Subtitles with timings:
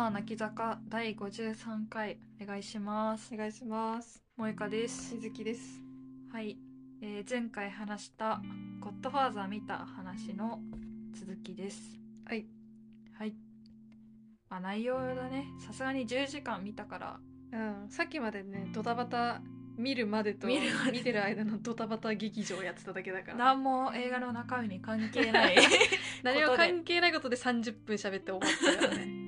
[0.00, 3.34] マー泣き坂第53回お願いします。
[3.34, 4.22] お願いします。
[4.38, 5.10] 萌香です。
[5.10, 5.60] しずきです。
[6.32, 6.56] はい、
[7.02, 8.40] えー前回話した
[8.80, 10.58] ゴッドファーザー見た話の
[11.12, 11.98] 続きです。
[12.24, 12.46] はい。
[13.18, 13.34] はい。
[14.48, 15.44] まあ内容だね。
[15.66, 17.20] さすがに10時間見たから。
[17.52, 17.90] うん。
[17.90, 19.42] さっきまでねドタバタ
[19.76, 20.60] 見るまでと見
[21.02, 23.36] てる間のドタバタ劇場やってただけだから。
[23.36, 25.58] 何も映画の中身に関係ない
[26.24, 29.19] 何も関係ないことで30分喋って終わったからね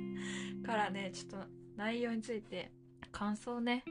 [0.62, 2.70] からねちょっと内容について
[3.10, 3.84] 感想をね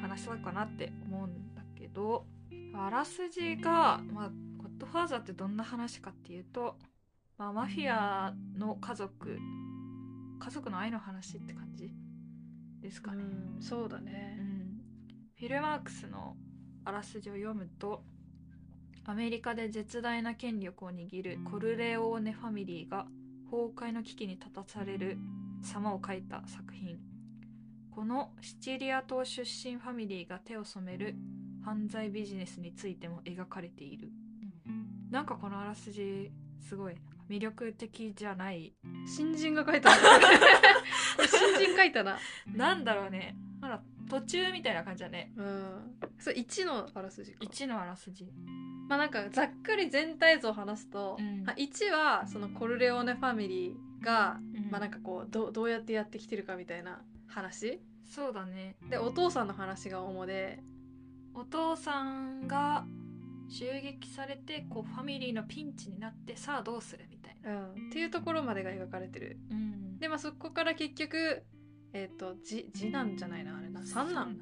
[0.00, 2.26] 話そうかなって思うんだけど
[2.74, 4.28] あらすじが、まあ、
[4.58, 6.76] ゴッドファーザーってどんな話かっていうと、
[7.38, 9.38] まあ、マフィアの家族
[10.38, 11.92] 家族の愛の話って感じ
[12.80, 14.80] ですかね、うんそうだうねん、
[15.38, 16.36] フィルマークスの
[16.84, 18.02] あらすじを読むと
[19.04, 23.06] アメリカで絶大な権力を握るコルレオーネファミリーが
[23.50, 25.18] 崩壊の危機に立たされる
[25.62, 26.98] 様を描いた作品。
[27.90, 31.16] このシチリア島出身ファミリーが手を染める
[31.64, 34.10] 犯罪ビジネスについても描かれている。
[35.10, 36.94] なんかこのあらすじすごい
[37.28, 38.74] 魅力的じゃない。
[39.06, 39.90] 新人が書いた
[41.26, 42.18] 新人書いたな。
[42.46, 43.36] なんだろうね。
[43.60, 45.32] まだ途中みたいな感じだね。
[45.36, 45.96] うん。
[46.18, 47.44] それ1のあらすじか。
[47.44, 48.32] 1のあらすじ。
[48.88, 51.48] まあなんかざっくり全体像を話すと、うん。
[51.48, 57.80] あ1はそのコルレオーネファミリーが、うんまあなんかこうどどうやってやってきてるかみたいな話？
[58.04, 58.76] そうだね。
[58.88, 60.62] でお父さんの話が主で。
[61.34, 62.84] お父さんが
[63.48, 69.38] 襲撃されてこうファミリーのピンチになってさあどうするみたいな、うん、っていうところまでが描かれてる。
[69.50, 69.98] うん。
[69.98, 71.42] でまあそこから結局
[71.92, 73.84] えっ、とじ次男じゃないなあれな。
[73.84, 74.38] 三男。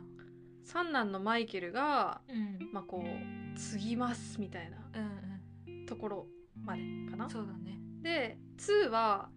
[0.64, 1.12] 三男。
[1.12, 2.70] のマイケルがうん。
[2.72, 6.26] まあこう継ぎますみたいなうんところ
[6.64, 7.26] までかな。
[7.26, 7.78] うんそうだね。
[8.02, 9.28] で2は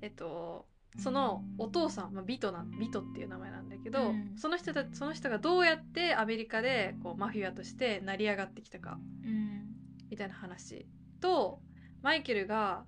[0.00, 4.32] えっとそのお父さん、まあ、ビトなビトっていう名前なんだけど、うん。
[4.36, 9.66] その人たその人がどうやってアメリカでこうマフィアとして成り上がってきたかうん。
[10.10, 10.86] みたいな話。
[11.20, 11.60] と
[12.02, 12.84] マイケルが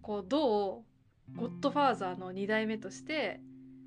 [0.00, 0.84] こうど
[1.34, 3.40] うゴッドファーザーの2代目として、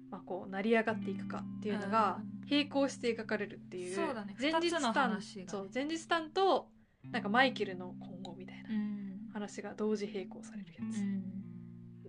[0.10, 2.20] まあ、こう成り上がっていくかっていうのが
[2.50, 4.36] 並行して描かれるっていうそうだね。
[4.40, 5.48] 前日二つの譚話がね。
[5.50, 6.70] そう前日譚と
[7.12, 9.06] なんかマイケルの今後みたいなうん。
[9.34, 11.35] 話が同時並行されるやつ。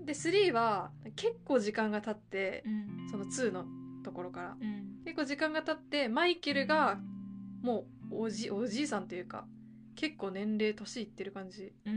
[0.06, 3.10] うんで3は結構時間が経ってうん。
[3.10, 3.64] その2の
[4.04, 4.56] ところから。
[4.60, 5.02] うん。
[5.04, 6.98] 結構時間が経ってマイケルが
[7.62, 9.46] もうおじおじいさんというか
[9.96, 11.96] 結構年齢年いってる感じうんう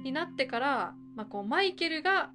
[0.00, 2.30] んになってから、まあ、こうマイケルが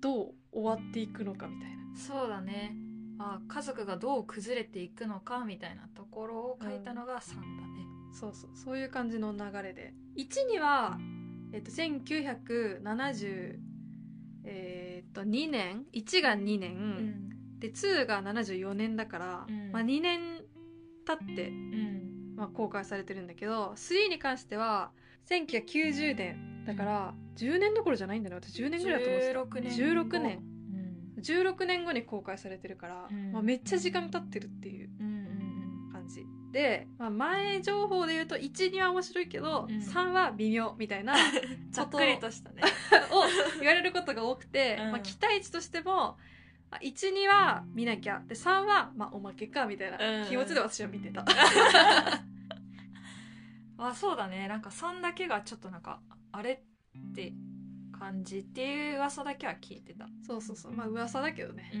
[0.00, 1.76] どう終わっていくのかみたいな。
[1.96, 2.74] そうだね。
[3.18, 7.48] あ家族がどう崩れていくのかみたいなところを書いたのが3だね、
[8.12, 8.50] そうそう。
[8.54, 9.92] そういう感じの流れで。
[10.16, 10.98] 1には、
[11.52, 13.58] えっと、1970
[14.50, 17.58] えーっと2年？1が2年、うん。
[17.58, 19.72] で2が74年だから、うん。
[19.72, 20.42] まあ、2年
[21.06, 22.34] 経ってうん。
[22.36, 24.90] まあ、公開されてるんだけど3に関しては
[25.28, 26.64] 1990年。
[26.64, 28.36] だから10年どころじゃないんだね。
[28.36, 29.40] 私10年ぐらいだと思ってた。
[29.40, 30.38] 16年16年。
[31.16, 31.22] うん。
[31.22, 33.32] 16年後に公開されてるから、うん。
[33.32, 34.90] まあ、めっちゃ時間経ってるっていう
[36.50, 39.78] で、まあ、前情報で言うと12は面白いけど、うん。
[39.78, 41.16] 3は微妙みたいなう
[41.68, 42.62] んざっくりとしたね。
[43.10, 43.24] を
[43.60, 44.92] 言われることが多くて、 うん。
[44.92, 46.16] まあ、期待値としても
[46.82, 51.24] 12は見なきゃで3はまあおまけかみたいな気持ちで私は見てた。
[53.80, 54.48] あそうだね。
[54.48, 56.00] なんか3だけがちょっとなんか
[56.32, 57.32] あれって
[57.98, 60.08] 感じっていう噂だけは聞いてた。
[60.26, 60.72] そうそうそう。
[60.72, 61.70] まあ噂だけどね。
[61.72, 61.76] う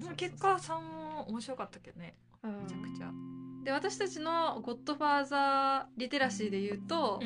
[0.00, 2.16] そうそう結果3も面白かったけどね。
[2.42, 2.62] うん。
[2.62, 3.10] めちゃくちゃ、
[3.64, 7.20] で私たちのゴッドファーザーリテラシーで言うと、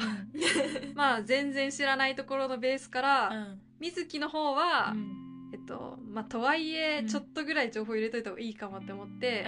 [0.95, 3.61] まあ全然知らないところのベースから、うん。
[3.81, 5.50] 水木の方は、うん。
[5.53, 7.06] えっとまあとはいえうん。
[7.06, 9.47] ちょっとぐらい情報入れといた方がいいかもって思って、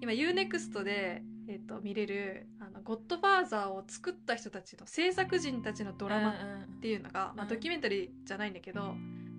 [0.00, 6.34] 今 UNEXT で、えっと、見れるあのゴッドファーザーを作った人たちの制作人たちのドラマっ
[6.80, 7.48] ていうのが、まあ、うん。
[7.48, 8.94] ドキュメンタリーじゃないんだけど、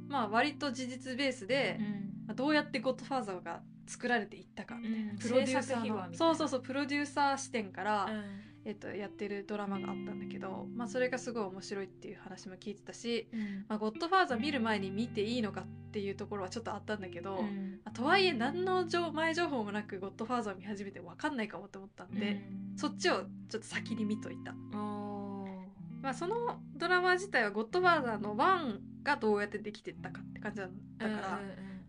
[0.07, 1.80] まあ割と事実ベースで、
[2.28, 5.18] まあ、どうやってゴッドファーザーが作られていったかみたいな、うん。
[5.18, 8.10] プロデューサーそうそうそうプロデューサー視点から、
[8.66, 13.30] えっと、やってるドラマがあったんだけど、まあ、それがすごい面白いっていう話も聞いてたし、
[13.69, 17.39] まあ、ゴッドファーザー見る前に見ていいのかっていうところはちょっとあったんだけど、ま
[17.86, 22.42] あとはいえ何の情前情報もなくゴッドファーザーを見始めて分かんないかもって思ったんで、
[22.75, 24.54] そっちをちょっと先に見といた。
[26.01, 30.68] まあ、そのドラマ自体はゴッドファーザーの1がどうやってできてったかって感じだ
[30.98, 31.39] だから、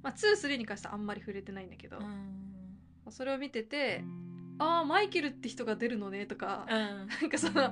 [0.08, 1.98] まあ、23に関してはあんまり触れてないんだけど、
[3.10, 4.04] それを見てて
[4.58, 7.70] ああマイケルって人が出るのねとか、なんかそのあ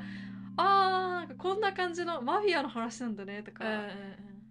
[0.58, 3.64] ーなんかこんな感じのマフィアの話なんだねとか、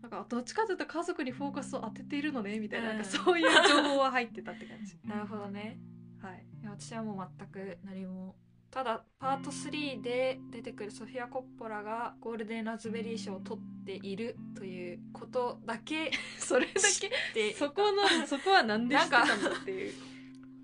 [0.02, 3.06] なんかどっちかというと家族にフォーカスを当てているのねみたいな,、うんなん。
[3.06, 4.96] かそういう情報は入ってたって感じ。
[5.08, 5.80] なるほどね。
[6.22, 6.46] はい。
[6.62, 8.36] いや私はもう全く何も
[8.76, 19.24] ただパート3で出てくるソフィア・コッポラがゴールデンラズベリー賞を取っているということだけ それだけてそこのそこはなんで知ってた？
[19.24, 19.94] んだっていう、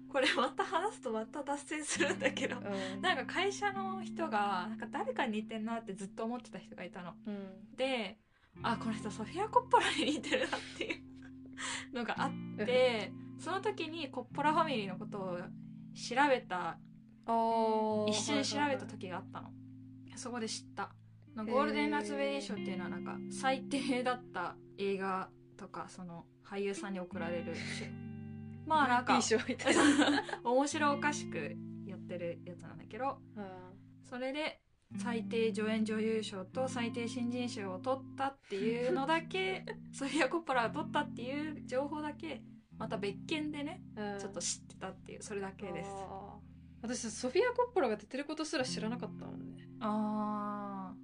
[0.09, 2.59] これまた話すとまた脱線するんだけどう
[2.97, 3.01] ん。
[3.01, 7.13] なんか会社の人がなんか誰かに似てんなってずっと思ってた人がいたの。
[7.25, 7.75] うん。
[7.77, 8.19] で
[8.61, 10.93] あこの人ソフィア・コッポラに似てるなってい
[11.93, 15.37] うのがあってその時にコッポラファミリーのことを
[15.93, 16.77] 調べたあ
[18.09, 19.49] 一瞬調べた時があったの、
[20.15, 20.91] そこで知った。
[21.35, 27.85] ゴールデンラズベリー賞っていうのはなんか最低だった映画とかその俳優さんに贈られる賞
[28.65, 29.13] まあなんか
[30.43, 33.19] 面白おかしくやってるやつなんだけど
[34.03, 34.61] それで
[34.97, 42.43] 最低助演女優賞と最低新人賞を取ったっていうのだけ ソフィア・コッポラが取ったっていう情報だけ
[42.77, 44.19] また別件でねうん。
[44.19, 45.89] ちょっと知ってたっていうそれだけです
[46.81, 49.67] 私ソフィア・コッポラが出てることすら知らなかったもんね。
[49.79, 50.97] あう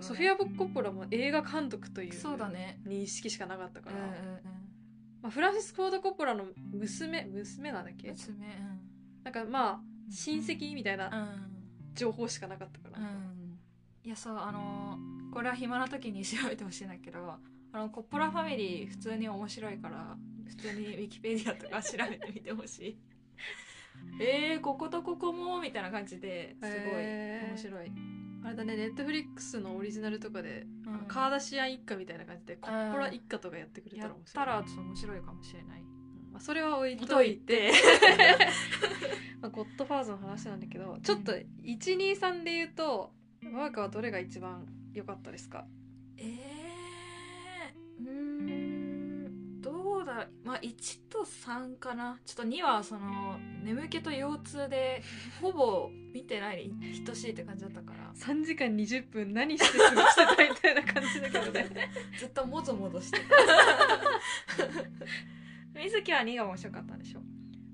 [0.00, 2.80] んソフィア・コッポラも映画監督というそうだね。
[2.86, 4.42] 認識しかなかったから、うんうんうん。
[5.22, 8.10] まあ、フランシス・フォード・コッポラの娘娘なんだっけ？
[8.12, 8.46] 娘
[9.22, 9.80] なんかまあ
[10.10, 11.00] 親戚みたいうん。
[11.00, 11.48] な
[11.94, 13.58] 情報しかなかったから、うん、うん、
[14.02, 17.18] いやそうあのーこれは暇な時に調べてほしいんだけど
[17.72, 22.98] あのコッポラファミリー普通に面白いから普通にウィキペディアとか調べてみてほしい
[24.20, 27.04] えー、こことここもみたいな感じですごい
[27.50, 27.92] 面白い、
[28.44, 30.98] あれだねネットフリックスのオリジナルとかで、うん。
[31.08, 35.82] カーダシアン一家みたいな感じでコッポラ一家とかやってくれたやっら面白いたらちょっと面白いかもしれない。
[36.32, 37.70] まあ、それは置いとといいて。
[37.70, 37.72] て
[39.40, 43.12] まあ、ゴッドファーザーの話なんだけどちょっと123で言うと
[43.42, 45.66] マークはどれが一番良かったですか？
[46.16, 48.46] えー、うーん。
[48.46, 48.53] ど
[50.04, 50.28] うだ。
[50.44, 52.18] まあ1と3かな。
[52.24, 55.02] ちょっと2はその眠気と腰痛で
[55.40, 58.12] ほぼ見てないに等しいって感じだったから。
[58.14, 61.90] 3時間20分何して過ごしてたみたいな感じだけどね。
[62.18, 63.24] ずっともぞもぞしてた。
[65.80, 67.20] 水木は2が面白かったんでしょ？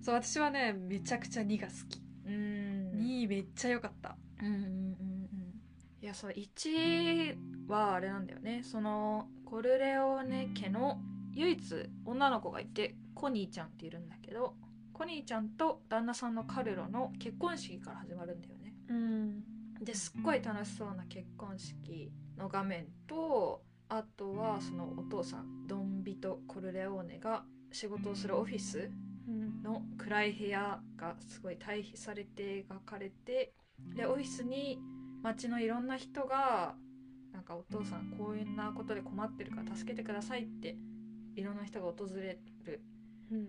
[0.03, 2.00] そう私はねめちゃくちゃ2が好き。
[2.27, 2.93] うん。
[2.97, 4.17] 2めっちゃ良かった。
[4.41, 5.61] うんうんうんうん。
[6.03, 7.37] いやそう1
[7.69, 8.62] はあれなんだよね。
[8.65, 11.00] そのコルレオーネ家の
[11.35, 14.55] 唯一女の子がいてコニーちゃんっているんだけど
[14.93, 18.75] コニーちゃんと旦那さんのカルロの結婚式から始まるんだよね。
[18.88, 19.44] うん。
[19.82, 28.91] ですっごい楽しそうな結婚式の画面とあとはそのお父さんドンビト・コルレオーネが仕事をするオフィス
[29.62, 33.55] の暗い部屋がすごい対比されて描かれて
[33.94, 34.79] でオフィスに
[35.23, 36.75] 街のいろんな人が
[37.32, 40.77] なんかお父さんこういうなことで困ってるから助けてくださいって
[41.40, 42.82] いろんな人が訪れる
[43.32, 43.48] うん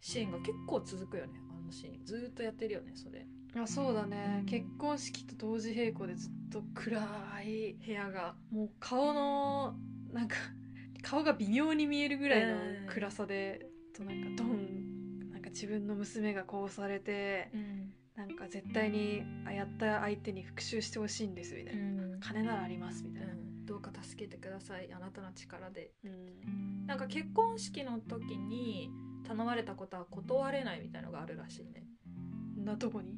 [0.00, 1.40] シーンが結構続くよね。
[1.50, 3.26] あのシーンずーっとやってるよねそれ。
[3.60, 4.44] あそうだね。
[4.46, 7.00] 結婚式と同時並行でずっと暗
[7.42, 9.74] い部屋がもう顔の
[10.12, 10.36] なんか
[11.02, 12.86] 顔が微妙に見えるぐらいのうん。
[12.86, 13.66] 暗さで、
[13.96, 21.84] となんかドンなんか自分の娘がこうされてうん、なんか絶対にあやった相手に復讐してほしいんですみたいな、う
[22.16, 22.20] ん。
[22.20, 23.32] 金ならありますみたいな、
[23.68, 24.90] どうか助けてください。
[24.94, 25.92] あなたの力で。
[26.02, 26.86] うん。
[26.86, 28.90] なんか結婚式の時に
[29.24, 31.84] 頼まれたことは断れないみたいのがあるらしいね。
[32.56, 33.14] な どこに？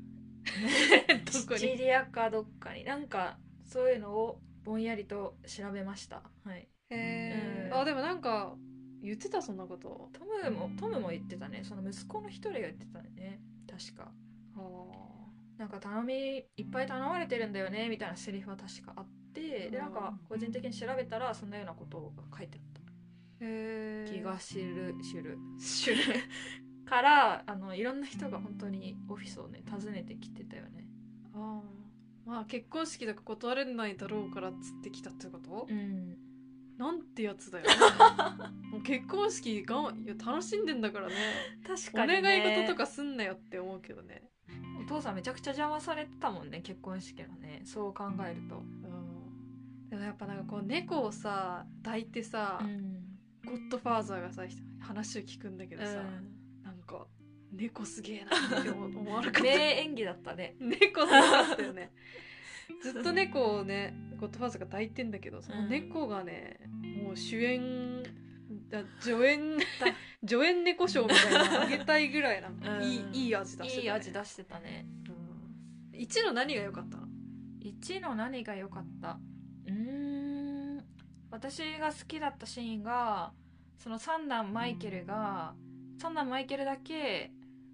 [1.30, 2.82] シチにリアかどっかに。
[2.84, 6.22] なんかそういうのをぼんやりと調べました。
[6.44, 6.68] はい。
[6.90, 6.98] うん。
[6.98, 8.56] へーあでもなんか
[9.00, 10.10] 言ってたそんなこと。
[10.12, 11.62] トムもトムも言ってたね。
[11.62, 13.40] その息子の一人が言ってたね。
[13.70, 14.12] 確か。
[14.56, 14.60] あ
[15.58, 16.14] なんか頼み
[16.56, 22.70] いっぱい頼まれてるんだよねみたいなセリフは確かあってでなんか個人的に調べたらそんなようなことが書いてあった。
[23.40, 25.38] 気が知る知る。
[25.58, 25.96] 知る。
[26.84, 30.88] からあのいろんな人が本当にオフィスをね訪ねてきてたよね。
[31.34, 32.28] あー。
[32.28, 36.16] まあ結婚式とか断れないだろうからっつってきたってこと、うん。
[36.76, 37.66] なんてやつだよ。
[38.72, 41.14] もう結婚式がいや楽しんでんだからね。
[41.64, 44.28] お確かに、ね、願い事とかすんなよって思うけどね。
[44.82, 47.62] お父さんめちゃくちゃ邪魔されてたもんね結婚式のね。
[47.64, 48.58] そう考えると。
[48.58, 49.00] うん
[49.90, 53.11] でもやっぱなんかこう猫をさ抱いてさ、ん。
[53.44, 54.42] ゴッドファーザーがさ
[54.80, 55.94] 話を聞くんだけどさ、
[56.62, 57.06] なんか
[57.52, 59.42] 猫すげえなって思 思わなかった。
[59.42, 60.56] 名演技だったね。
[60.61, 61.90] 猫すごかったよね。
[62.82, 66.61] ずっと猫をねゴッドファーザーが抱いてんだけどその猫がね、
[67.02, 68.02] もう主演
[68.68, 69.59] だ助演
[70.25, 72.85] 助演猫賞みたいなのあげたいぐらいなんか、うん。
[72.85, 74.87] いいいい味出してた、ね、いい味出してたね。
[75.09, 75.99] うん。
[75.99, 77.09] 1の何が良かったの
[77.61, 79.18] ？1の何が良かった？
[79.66, 80.84] うーん。
[81.30, 83.32] 私が好きだったシーンが
[83.78, 85.54] その三男マイケルが
[85.98, 87.30] 三男マイケルだけ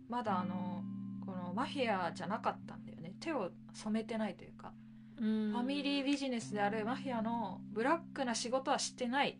[0.09, 0.85] まだあの
[1.25, 3.13] このマフィアじゃなかったんだよね。
[3.19, 4.73] 手を染めてないというか、
[5.19, 9.39] フファミリービジネスであるマフィアのブラックな仕事はしてない。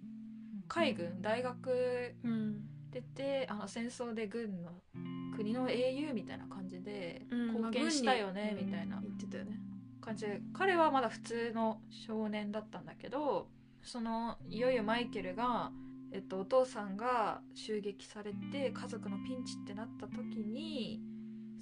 [0.69, 2.61] 海軍大学うん。
[2.91, 4.71] 出てあの戦争で軍の
[5.37, 7.49] 国の英雄みたいな感じでうん。
[7.55, 9.01] 貢献したよねみたいな。
[9.01, 9.61] 言ってたよね
[10.07, 13.49] 感じで彼はまだ普通の少年だったんだけど
[13.83, 15.73] そのいよいよマイケルが、
[16.13, 21.01] えっと、お父さんが襲撃されて家族のピンチってなった時に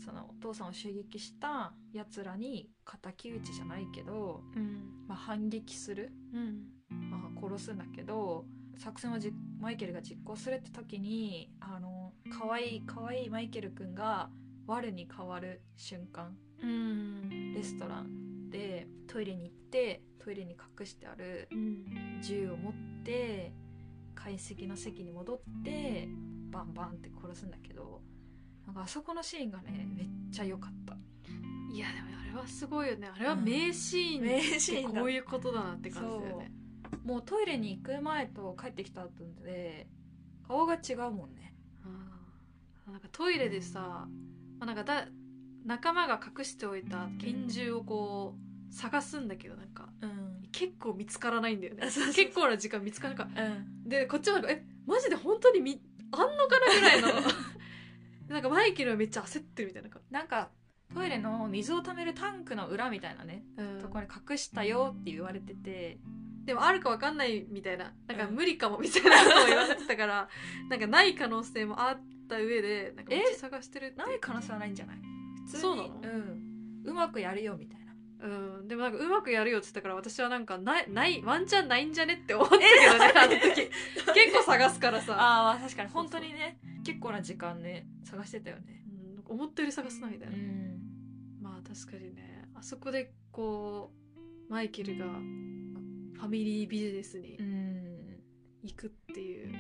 [0.05, 2.69] そのお父さんを襲撃したやつらに
[3.01, 5.07] 敵討ちじゃないけど、うん。
[5.09, 6.65] まあ、反撃する、うん。
[7.11, 8.45] まあ、殺すんだけど
[8.77, 14.29] 作戦をじマイケルが実行するって時にあの可愛い可愛いマイケルくんが
[14.67, 16.37] 我に変わる瞬間。
[16.63, 17.55] うん。
[17.55, 18.24] レストラン
[18.55, 22.21] でトイレに行ってトイレに隠してあるうん。
[22.23, 23.53] 銃を持って
[24.15, 26.09] 解析の席に戻って
[26.51, 28.01] バンバンって殺すんだけど
[28.65, 30.95] なんかあそこのシーンがねめっちゃ良かった。
[31.75, 33.11] いやでもあれはすごいよね。
[33.13, 34.89] あれは名シーン名シーンだ。
[34.91, 36.53] ってこういうことだなって感じだよね。
[37.05, 39.11] もうトイレに行く前と帰ってきた後
[39.45, 39.89] で
[40.47, 41.55] 顔が違うもんね。
[42.87, 44.09] うんなんかトイレでさ、ま
[44.61, 45.09] あ、なんかだ
[45.65, 48.35] 仲間が隠しておいた拳銃をこ
[48.71, 50.35] う探すんだけどなんかうん。
[50.53, 51.83] 結構見つからないんだよね。
[52.15, 53.89] 結構な時間見つからなかうん。
[53.89, 55.81] でこっちはなんかえマジで本当にみ
[56.13, 57.09] あんのかなぐらいの。
[58.29, 60.51] なんかマイケルはめっちゃ焦ってるみたいな、なんか
[60.95, 63.81] トイレの水を溜めるタンクの裏みたいなねうん。
[63.81, 65.99] ところに隠したよって言われてて。
[66.45, 67.95] でもあるかわかんないみたいな。
[68.07, 68.35] なんかうん。
[68.35, 70.29] 無理かもみたいなのを言われてたから、
[70.69, 74.97] なんかない可能性もあった上でなんかめっちゃ探してるない可能性はないんじゃない？
[74.99, 75.03] 普
[75.47, 76.01] 通にそうなの？
[76.03, 77.85] うんうまくやるよみたいな。
[78.27, 83.71] うん、でもなんかうまくやるよって言ったから私はなんかないないワンチャンないんじゃねって思ったけどね あの時。
[84.15, 88.85] 結構探すからさ、 ああ確かに本当にね結構な時間ね探してたよね。
[89.27, 90.81] うん、思ったより探すなみたいうな、ん。
[91.41, 92.49] まあ確かにね。
[92.55, 93.93] あそこでこ
[94.49, 98.21] うマイケルがファミリービジネスにうん。
[98.63, 99.53] 行くっていう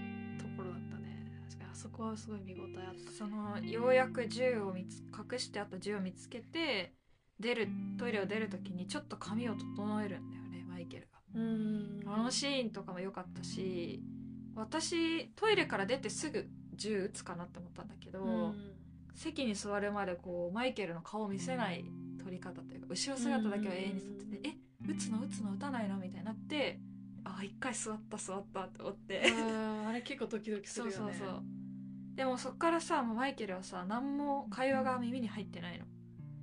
[1.84, 3.12] そこはすごい見応えあった。
[3.12, 6.94] そのようやく銃を見つ隠してあった銃を見つけて
[7.38, 11.18] 出るトイレを出る時にちょっと髪を整えるんだよねマイケルが。
[11.34, 12.00] うん。
[12.06, 14.02] あのシーンとかも良かったし
[14.56, 18.72] 私トイレから出てすぐ銃撃つかなって思ったんだけど、うん。
[19.14, 21.84] 席に座るまでこうマイケルの顔を見せない
[22.18, 24.56] 撮り方というか後ろ姿だけは永遠に撮ってて「え
[24.88, 26.80] 撃つの撃つの撃たないの?」みたいになって
[27.24, 29.22] あ一回座った座ったって思って。
[29.86, 31.12] あれ結構ドキドキすそうるよね。
[31.12, 31.42] そうそう
[32.14, 35.84] でもそっからさマイケルはさ何も会話が耳に入ってないの。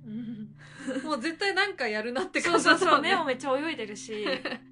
[0.04, 1.04] うん。
[1.04, 3.10] もう絶対なんかやるなってそう感じだったもんね。
[3.10, 4.26] そうそう 目もめっちゃ泳いでるし。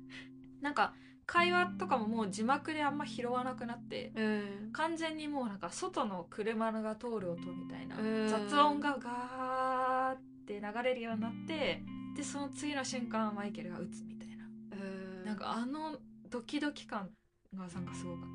[0.61, 4.23] なんか会話とかももう字幕であんま拾わなくなってう
[4.69, 4.71] ん。
[4.73, 8.28] 完全にもうなんか外の車が通る音みたいなうん。
[8.28, 11.83] 雑音がガーって流れるようになって
[12.16, 14.45] でその次の瞬間マイケルが撃つみたいな。
[14.45, 15.25] うん。
[15.25, 15.97] なんかあの
[16.28, 17.11] ドキドキ感
[17.54, 18.28] がなんかすごかっ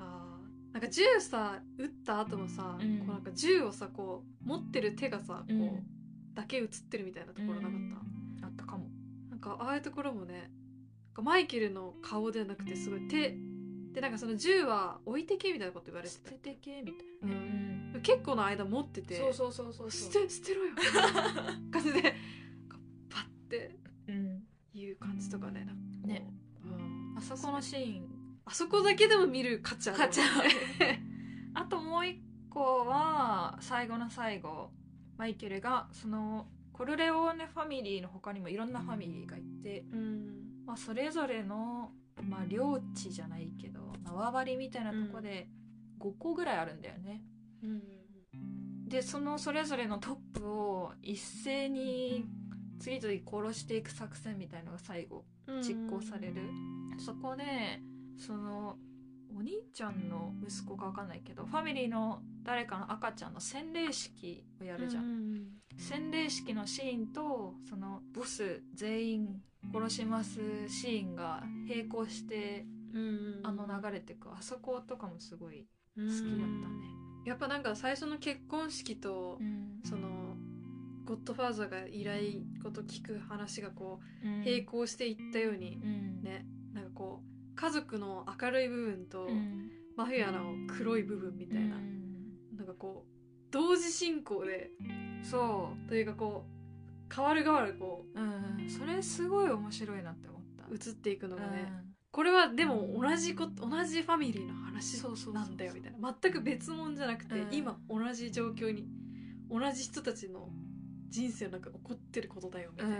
[0.00, 2.98] あーなんか銃さ撃った後もさ、うん。
[2.98, 5.86] こうなんか銃をさこう持ってる手がさこう、うん
[6.34, 7.70] だけ映ってるみたいなところなかっ
[8.34, 8.88] た、たあったかも。
[9.30, 13.36] なんかああいうところもねなんかマイケルの顔ではなくてすごい手
[13.92, 18.00] でなんかその銃は置いてけみたいなこと言われてた捨ててけみたいなうね、ん。
[18.02, 20.72] 結構な間持っててそうそうそうそう捨て捨てろよ
[21.70, 22.16] 感じで
[23.08, 23.76] パッて
[24.08, 24.42] うん。
[24.74, 26.26] いう感じとかねなんかね。
[26.64, 27.14] うん。
[27.16, 28.08] あそこのシーン
[28.46, 30.50] あそこだけでも見る価値ある価値ある。
[31.54, 32.20] あともう一
[32.50, 34.70] 個は最後の最後
[35.16, 40.44] マイケルがそのコルレオーネファミリーの他にもいろんなファミリーがいて、うん。
[40.66, 45.48] まあ、それぞれの、まあ、領地じゃないけど縄張りみたいなとこで
[46.00, 47.22] 5個ぐらいあるんだよね。
[47.62, 48.88] うん。
[48.88, 52.24] でそのそれぞれのトップを一斉に
[52.80, 53.20] 次々
[53.50, 55.24] 殺していく作戦みたいのが最後
[55.62, 56.42] 実行される、
[56.98, 57.44] そこで
[58.16, 58.76] その
[59.36, 69.42] お兄ちゃんの息子か分かんないけどファミリーの誰かの赤ちゃんの洗礼式をやるじゃん、ん洗礼式のシーンとそのボス全員
[69.72, 74.30] 殺しますシーンが並行してうんあの流れてく。
[74.30, 75.66] あそことかもすごい
[75.96, 76.74] 好好きだったね、
[77.24, 79.38] やっぱなんか最初の結婚式と、
[79.84, 80.36] その
[81.04, 84.44] ゴッドファーザーが依頼こと聞く話がこううん。
[84.44, 86.22] 並行していったようにうん。
[86.22, 89.70] ね、なんかこう家族の明るい部分と、うん。
[89.96, 92.56] マフィアの黒い部分みたいな、うん。
[92.56, 94.72] なんかこう同時進行で
[95.22, 101.72] そうというかこう変わる変わるこうん、それすごい面白いなって思った、う映っていくのがね、
[102.10, 105.00] これはでも同じこ同じファミリーの話
[105.32, 106.16] なんだよみたいな。
[106.20, 107.54] 全く別物じゃなくて、うん。
[107.54, 108.88] 今同じ状況に
[109.48, 110.48] 同じ人たちの
[111.08, 112.96] 人生の中で起こってることだよみたいな、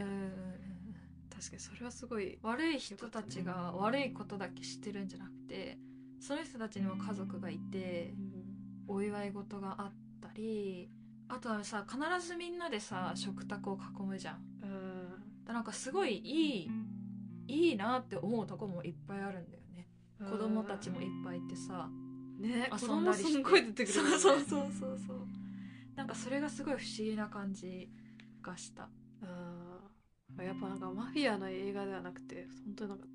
[1.34, 5.78] 確かにそれはすごい悪い人たちが悪いことだけ知ってるんじゃなくて
[6.20, 8.14] その人たちにも家族がいて
[8.86, 10.88] お祝い事があったり
[11.28, 14.36] あとはさ必ずみんなでさ食卓を囲むじゃん。
[14.62, 15.44] うん。
[15.44, 16.70] だなんかすごいいい
[17.46, 19.88] いいなって思うとこもいっぱいあるんだよね。
[20.18, 21.88] 子供たちもいっぱいいてさ
[22.38, 23.24] ね子遊んだりして。
[23.24, 25.26] 供すんごい出てくるそうそうそうそうそう。
[25.96, 27.90] なんかそれがすごい不思議な感じ
[28.42, 28.84] がした。
[28.84, 29.03] うん
[30.42, 33.06] やっぱなんかマフィアの映画ではなくて本当になんか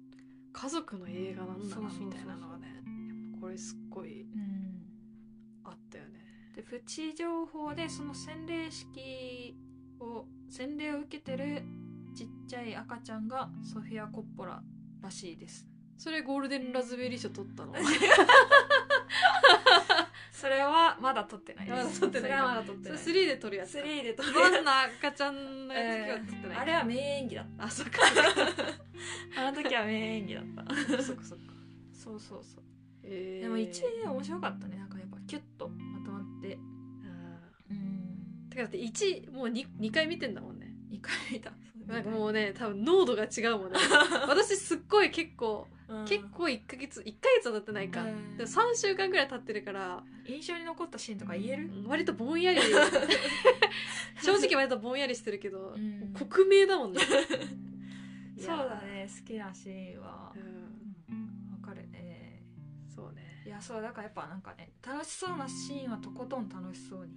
[0.54, 2.76] 家族の映画なんだなみたいなのはねやっ
[3.36, 4.82] ぱこれすっごいうん
[5.64, 6.20] あったよね。
[6.56, 9.56] でプチ情報でその洗礼式
[10.00, 11.64] を洗礼を受けてる
[12.16, 14.62] ちっちゃい赤ちゃんがソフィア・コッポラ
[15.02, 15.68] らしいです。
[15.98, 17.74] それゴールデンラズベリー賞取ったの？
[20.40, 21.78] それはまだ撮ってないです。
[21.78, 23.80] まだ撮ってないそれはまだ撮ってそれない3で撮るやつか。
[23.80, 24.34] 3で撮る。
[24.34, 28.00] どんな赤ちゃんのやつ今日撮ってない、あれは名演技だっあそっか。
[29.36, 30.76] た あの時は名演技だった。
[31.04, 31.54] そっかそっか。
[31.94, 32.64] そうそうそう。
[33.04, 33.42] えー。
[33.44, 34.78] でも1位面白かったね。
[34.78, 36.58] なんかやっぱキュッとまとまって。
[37.06, 37.78] あうん。
[38.48, 40.74] ーてかだって1もう 2, 2回見てんだもんね。
[40.92, 41.52] 2回見た。
[41.86, 43.80] なんかもうね多分濃度が違うもんね。
[44.28, 46.06] 私すっごい結構、うん。
[46.06, 48.38] 結構1ヶ月1ヶ月は経ってないか、うん。
[48.38, 50.04] でも3週間ぐらい経ってるから。
[50.28, 51.70] 印象に残ったシーンとか言える？
[51.88, 52.60] 割とぼんやり。
[54.22, 56.14] 正直割とぼんやりしてるけど、うん。
[56.14, 57.02] 克明だもんね。
[58.38, 59.08] いそうやだね。
[59.10, 60.34] 好きなシーンは。
[60.36, 60.40] う
[61.14, 61.52] ん。
[61.52, 62.44] わかるね。
[62.88, 63.44] そうね。
[63.46, 67.14] いやそうだからやっぱなんかね楽しそうなシーンはとことん楽しそうに。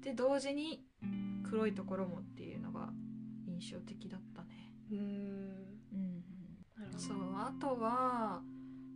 [0.00, 0.84] で同時に
[1.48, 2.92] 黒いところもっていうのが
[3.46, 4.74] 印象的だったね。
[4.90, 5.71] うん
[6.96, 8.40] そうあとは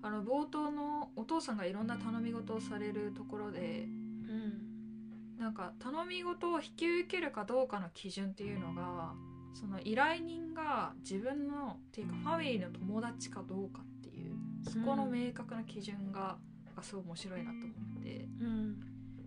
[0.02, 3.86] あの冒頭のお父さんがいろんな頼み事をされるところで
[4.28, 9.12] うんなんか頼み事を引き受けるかどうかの基準っていうのが
[9.54, 16.36] その依頼人が自分のっていうかファミリーの友達かどうかっていうそこの明確な基準が,、
[16.74, 17.66] がすごい面白いなと思
[18.00, 18.28] って。
[18.40, 18.76] うん。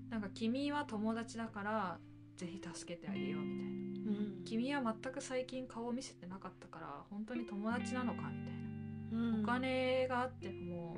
[0.09, 1.99] なんか君は友達だから
[2.39, 4.11] ぜひ助けてあげようみたいな。
[4.11, 8.53] うん君は全く最近顔を見せてなかったから本当に友達なのかみたい
[9.11, 9.33] な。
[9.35, 9.43] うん。
[9.43, 10.95] お金があっても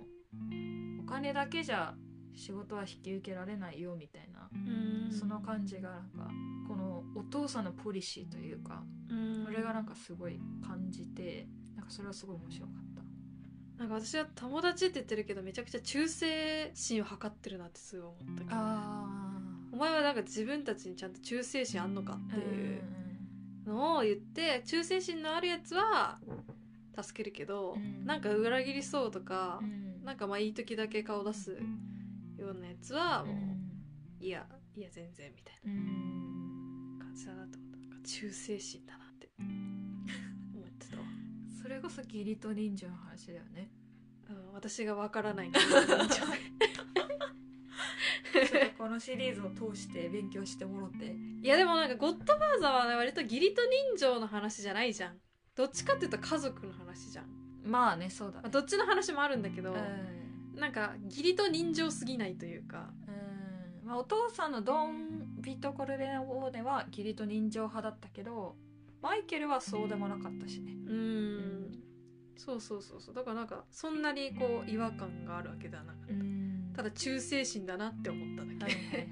[1.03, 1.95] お金だけじゃ
[2.35, 5.11] 仕事は引き受けられないよみたいなうん。
[5.11, 6.29] その感じがなんか
[6.67, 9.43] このお父さんのポリシーというかうん。
[9.43, 13.01] これがなんかすごい感じてなんかそれはすごい面白かった。
[13.79, 19.40] なんか私は友達って言ってるけどめちゃくちゃ忠誠心を図ってるなってすごい思ったけどあ
[19.71, 22.81] お前はなんか自分たちにちゃんと忠誠心あんのかっていう
[23.65, 26.19] うんのを言って忠誠心のあるやつは
[26.99, 28.05] 助けるけど、うん。
[28.05, 30.03] なんか裏切りそうとかう、ん。
[30.03, 31.51] なんかまあいい時だけ顔出す
[32.37, 33.57] ようなやつはもう、うん
[34.19, 36.97] いやいや全然みたいうん。
[36.99, 37.77] な感じだなと思った。
[37.77, 39.29] なんか忠誠心だなって。
[39.39, 41.03] 思ってたわ、
[41.61, 43.71] それこそ義理と人情の話だよね。
[44.29, 45.65] うん、私がわからないけど
[46.07, 46.27] ちょっ
[46.93, 47.00] と
[48.77, 51.15] このシリーズを通して勉強してもろて。
[51.41, 55.17] いやでもなんか「ゴッドファーザー」はね割と義理と人情の話じゃないじゃん。
[55.55, 57.25] どっちかっていうと家族の話じゃん、
[57.63, 60.59] まあねそうだまあ、ねどっちの話もあるんだけど、うん。
[60.59, 62.93] なんか義理と人情すぎないというか。
[63.07, 63.87] うん。
[63.87, 68.55] まあ、お父さんのドン・ビト・コルレオーネは義理と人情派だったけど
[69.01, 70.71] マイケルはそうでもなかったしね。
[70.87, 71.83] うん。
[72.37, 73.15] そうそうそうそう。
[73.15, 76.30] だからなんかそんなにこう違和感があるわけではなかった、うん
[76.75, 79.07] ただ忠誠心だなって思っただけ、はいはいはいはい。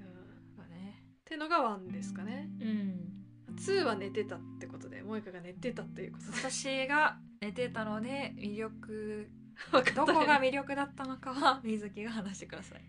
[0.00, 0.14] うん。
[0.54, 2.48] ってのが1ですかね。
[2.60, 3.08] うん。
[3.56, 6.32] 2は寝てたってことで萌香が寝てたということで。
[6.50, 9.28] 私が寝てたので魅力
[9.94, 12.82] どこが魅力だったのかは水木が話してください。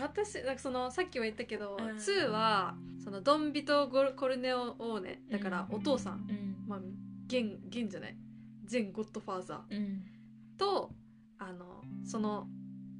[0.00, 1.96] 私なんかそのさっきも言ったけど、うん。
[1.96, 5.22] 2はそのドンビト・ゴルコルネオ・オーネ。
[5.30, 5.76] だからうん。
[5.76, 6.64] お父さん、うん。
[6.66, 6.78] まあ
[7.26, 8.16] 現現じゃない。
[8.64, 9.76] 全ゴッドファーザー。
[9.76, 10.04] うん。
[10.56, 10.92] と
[11.38, 12.48] あのその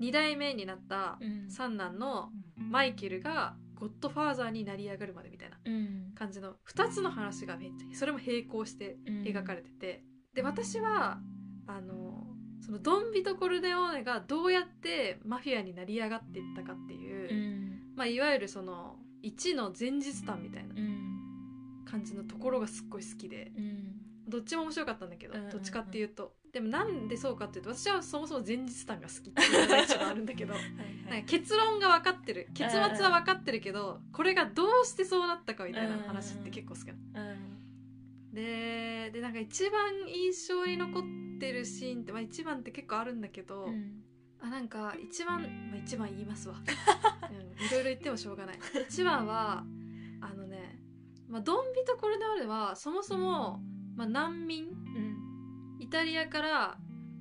[0.03, 1.51] 2代目になったうん。
[1.51, 6.13] 三男のマイケルがゴッドファーザーになり上がるまでみたいなうん。
[6.15, 11.19] 感じの2つの話がめっちゃそれも並行して描かれてて、で私は
[11.67, 12.27] あの
[12.61, 17.97] そのドンビト・コルネオーネがどうやってマフィアになり上がっていったかっていう、うん。
[17.97, 21.85] まあ、いわゆるその1の前日談みたいなうん。
[21.85, 23.53] 感じのところがすっごい好きで。
[23.57, 24.02] うん
[24.33, 25.53] どっちも面白かったんだけど、うんうんうん。
[25.53, 26.35] どっちかっていうと。
[26.53, 30.63] でもなんでそうかっていうと私はそもそも前日談が好きっていうのが一番あるんだけど はい
[31.11, 37.31] なんか結論が分かってる結末は分かってるけどこれがどうしてそうなったかみたいな話って結構好きなの。
[37.31, 38.35] うん。
[38.35, 41.03] ででなんか一番印象に残っ
[41.43, 44.05] ってるシーンって、まあ、一番って結構あるんだけど、うん。
[44.41, 46.55] あなんか一番、まあ、一番言いますわ、
[47.31, 48.59] うん、いろいろ言ってもしょうがない。
[48.89, 49.65] 一番は
[50.21, 50.81] あのね、
[51.29, 53.61] まあ、ドンビとコルネオーレはそもそも、
[53.97, 54.65] まあ、難民？
[54.65, 55.17] うん。
[55.81, 56.79] イタリアから、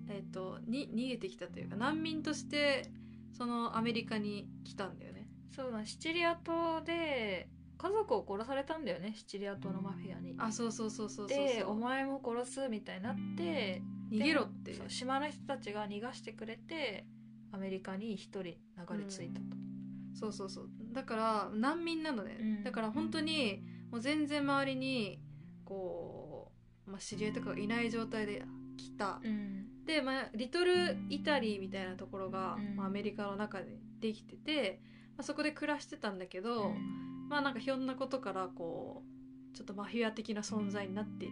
[0.10, 2.91] えっとに逃げてきたというか難民として
[3.31, 5.27] そのアメリカに来たんだよね。
[5.55, 10.36] そうだシチリア島で家族を殺されたんだよねシチリア島のマフィアに。
[10.38, 11.71] あそうそうそうそうそうでそう。
[11.71, 13.81] お前も殺すみたいになって
[14.12, 17.05] 逃げろってそう島の人たちが逃がしてくれて
[17.51, 18.53] アメリカに一人流
[18.97, 19.45] れ着いたと、
[20.13, 20.69] そうそうそう。
[20.93, 22.63] だから難民なのね、うん。
[22.63, 25.19] だから本当にもう全然周りに
[25.65, 26.11] こう、
[26.91, 28.43] まあ、知り合いとかがいない状態で
[28.77, 29.86] 来た、うん。
[29.86, 32.75] で、まあ、リトルイタリーみたいなところが、うん。
[32.75, 34.82] まあ、アメリカの中でできてて、
[35.17, 36.73] まあ、そこで暮らしてたんだけど、
[37.30, 39.04] まあなんかひょんなことからこ
[39.54, 41.32] うちょっとマフィア的な存在になっていく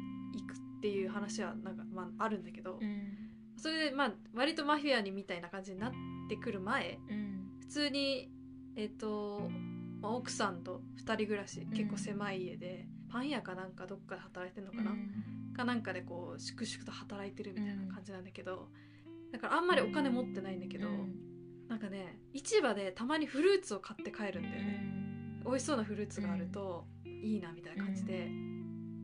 [0.53, 3.29] っていう話はなんか、まあ、あるんだけど、うん。
[3.57, 5.91] それでまあ割とマフィアにみたいな感じになっ
[6.29, 7.51] てくる前うん。
[7.59, 8.31] 普通に
[8.75, 9.49] えっ、と、
[10.01, 14.91] まあ、奥さんと2人暮らし結構狭い家で、パン屋かなんかどっかで働いてんのかな、
[15.59, 18.69] かなんかでこう粛々と働いてるみたいな感じなんだけど、
[19.31, 20.87] だからあんまりお金持ってないんだけど、
[21.67, 24.83] なんかね市場でたまにフルーツを買って帰るんだよね、
[25.45, 28.29] 美味しそうなフルーツがあるといいなみたいな感じで、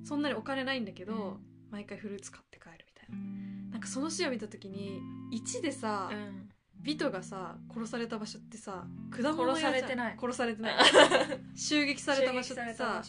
[0.05, 1.39] そんなにお金ないんだけど、
[1.71, 3.71] 毎回フルーツ買って帰るみたいな。
[3.71, 5.01] なんかその詩を見た時に
[5.33, 6.49] 1でさ、うん。
[6.77, 10.17] ビトがさ殺された場所ってさ果物殺されてない。
[10.21, 10.75] 殺されてない。
[11.57, 13.01] 襲撃された場所ってさ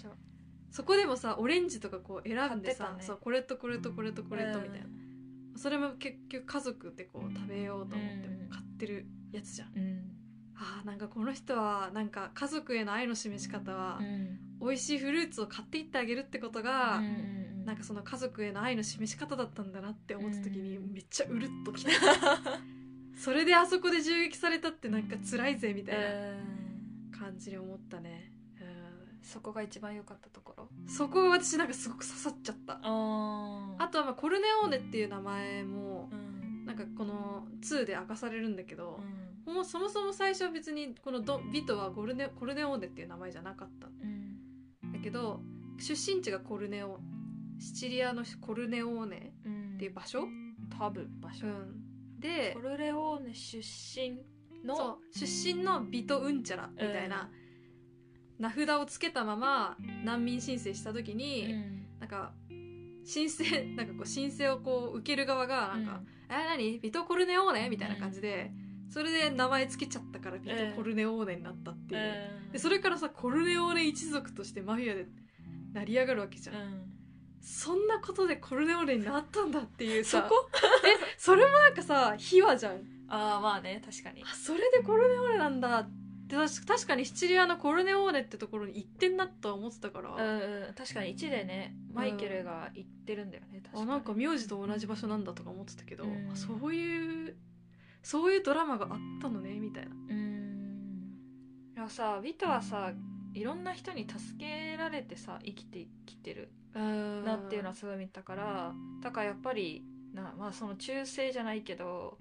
[0.76, 3.02] そこでもさオレンジとかこう選んでさ、ね。
[3.02, 4.86] そうこれとこれとこれとこれとみたいな、
[5.56, 8.50] それも結局家族でこう食べようと思ってうん。
[8.50, 10.02] 買ってるやつじゃん、うん。
[10.54, 14.38] あーなんかこの人はなんか家族への愛の示し方は、うん。
[14.60, 17.64] 美味しいフルーツを買っていってあげるってことが、うん。
[17.64, 20.92] なんかその家族への愛の示し方だったんだなって思った時にうん。
[20.92, 21.90] めっちゃうるっときた。
[23.16, 27.18] それであそこで銃撃されたってなんか辛いぜみたいなうん。
[27.18, 28.30] 感じに思ったね、
[29.22, 30.68] そこが一番良かったところ。
[30.82, 32.80] うん、そこが私なんかすごく刺さっちゃった。
[32.82, 36.64] ああとはまあコルネオーネっていう名前もうん。
[36.66, 39.00] なんかこの2で明かされるんだけど
[39.46, 39.54] う、ん。
[39.54, 43.86] もうそもそも最初は別にこのドビトはゴルネコルネオーネっていう名前じゃなかった。
[43.86, 44.92] んうん。
[44.92, 45.40] だけど
[45.78, 46.98] 出身地がコルネオ
[47.58, 49.74] シチリアのコルネオーネうん。
[49.76, 50.24] っていう場所、
[50.78, 51.08] 多分。
[51.20, 54.18] 場所うん、でコルレオーネ出身
[54.64, 54.76] の？
[54.76, 57.30] そう出身のビトうんちゃらみたいな
[58.38, 61.86] 名札をつけたまま難民申請した時うに、ん。
[62.00, 62.32] なんか
[63.04, 63.44] 申請
[63.76, 66.80] なんかこう申請をこう受ける側がなんか「え何？
[66.80, 68.50] ビトコルネオーネ?」みたいな感じで、
[68.90, 72.02] それで名前つけちゃったからビトコルネオーネになったっていう、
[72.44, 72.52] うん。
[72.52, 75.06] でそれからさコルネオーネ一族としてマフィアで
[75.72, 76.92] 成り上がるわけじゃん、うん。
[77.40, 80.22] そんなことでコルネオーネになったんだっていうさ。
[80.22, 80.50] そこ？
[80.84, 82.82] えそれもなんかさ秘話じゃん。
[83.08, 84.22] ああまあね確かに。
[84.24, 93.82] あそれでコルネオーネなんだって確確かにシチリアのコルネオーネってところに行ってんなとは思ってたから、うんうん確かに1でねマイケルが言ってるんだよね確かに。
[93.84, 96.30] あなんか名字と同じ場所なんだとか思ってたけど、うん。
[96.32, 97.36] あそういう
[98.02, 99.90] そういうドラマがあったのねみたいな。
[99.90, 100.46] うん。
[101.76, 102.92] いやさビトはさ
[103.34, 109.84] いろんな人に助けられてさ生きてきてるなっていうのはすごい見たからだからやっぱり
[110.14, 112.16] なまあその忠誠じゃないけど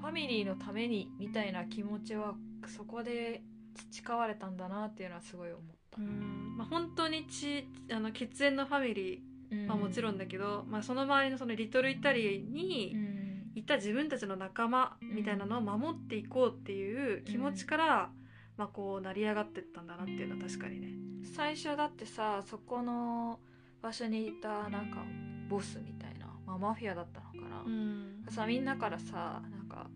[0.00, 2.34] ファミリーのためにみたいな気持ちは
[2.68, 3.42] そこで
[3.74, 6.00] 培われたんだなっていうのはすごい思った。
[6.00, 6.56] う、ん。
[6.56, 13.32] まあ、本当に血あの血縁のファミリーはもちろんだけど、まあ、その周りのそのリトルイタリーうにん。
[13.54, 18.10] いた自分たちの仲間みたいなのを守っていこうっていう気持ちから、
[18.56, 20.88] まあ、こう成り上がってったんだなっていうのは確かにね。
[21.36, 23.40] 最初だってさそこの
[23.82, 25.04] 場所にいたなんか
[25.48, 28.24] ボスみたいな、まあ、マフィアだったのかな、ん。
[28.30, 29.90] さみんなからさなんか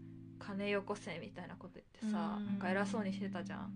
[0.47, 2.47] 金よこせみたいなこと言ってさ、うん。
[2.47, 3.73] なんか偉そうにしてたじゃん。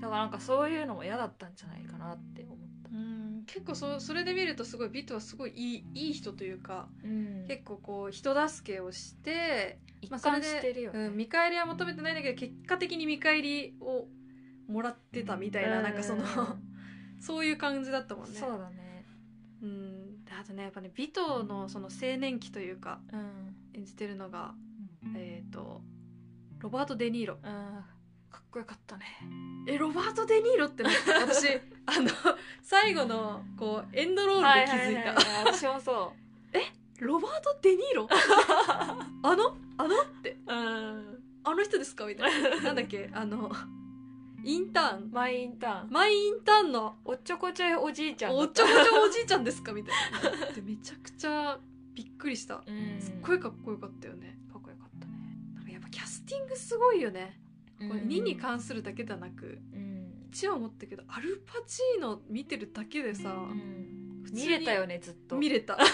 [0.00, 2.90] だからなんかそういうのも嫌だったんじゃないかなって思った。
[2.90, 3.44] うん。
[3.46, 7.44] 結構そそれで見るとすごいビトはすごいいいいい人というかうん。
[7.48, 14.06] 結構こう人助けをして、一貫してるよね、で、うん、見返りは求めてないんだけど結果的に見返りを
[14.68, 16.24] もらってたみたいな、なんかその
[17.20, 18.38] そういう感じだったもんね。
[18.38, 19.04] そうだね。
[19.62, 24.54] うん、であとねやっぱねビトのその青年期というかうん、演じてるのが、
[25.14, 25.82] えっ、と
[26.58, 27.34] ロバート・デ・ニーロ。
[27.34, 27.42] うん、
[28.30, 29.04] かっこよかったね。
[29.68, 31.48] えロバート・デ・ニーロってなって私
[31.86, 32.10] あの
[32.62, 36.12] 最後のこうエンドロールで気づいた、は私もそ
[37.00, 38.08] ロバート・デ・ニーロ？
[38.10, 39.56] あの？
[39.76, 40.02] あの？
[40.02, 40.38] って。
[40.46, 41.22] ううん。
[41.44, 42.06] あの人ですか？
[42.06, 42.60] みたいな。
[42.62, 43.10] なんだっけ？
[43.12, 43.50] あの
[44.42, 45.10] インターン。
[45.12, 45.90] マイインターン。
[45.90, 46.96] マイインターンの。
[47.04, 49.72] おっちょこちょいおじいちゃんだおっちょこちょおじいちゃんですか？
[49.72, 49.94] みたい
[50.40, 50.46] な。
[50.52, 51.58] でめちゃくちゃ
[51.94, 52.62] びっくりした。
[52.66, 53.00] うん。
[53.00, 54.38] すっごいかっこよかったよね
[55.86, 57.38] ぱキャスティングすごいよね、
[57.78, 58.08] これうん。
[58.08, 60.28] 2に関するだけではなくうん。
[60.32, 64.24] 1は思ったけどアルパチーノ見てるだけでさ、うん。
[64.32, 65.36] 見れたよねずっと。
[65.36, 65.78] 見れた。
[65.78, 65.88] アル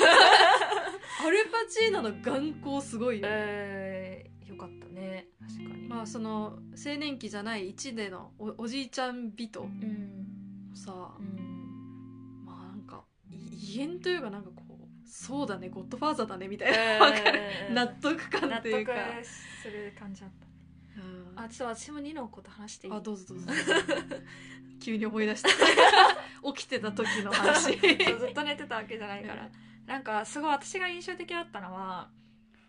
[1.50, 5.28] パチーノの眼光すごいよ、えー、よかったね。
[5.40, 5.88] 確かに。
[5.88, 10.72] まあその青年期じゃない1でのおおじいちゃん美とうん。
[10.74, 12.44] さ、うん。
[12.44, 14.61] まあなんかい威厳というかなんかこう
[15.14, 20.46] そうだねゴッドファーザーだねみたいな、えー納得感納っていうか、得する感じだった
[21.02, 21.44] うん。
[21.44, 22.94] あちょっと私も2のこと話していい？
[22.94, 23.52] あどうぞどうぞ。
[24.82, 25.48] 急に思い出した。
[26.54, 27.76] 起きてた時の話。
[27.78, 29.48] ずっと寝てたわけじゃないから、
[29.86, 32.10] なんかすごい私が印象的だったのは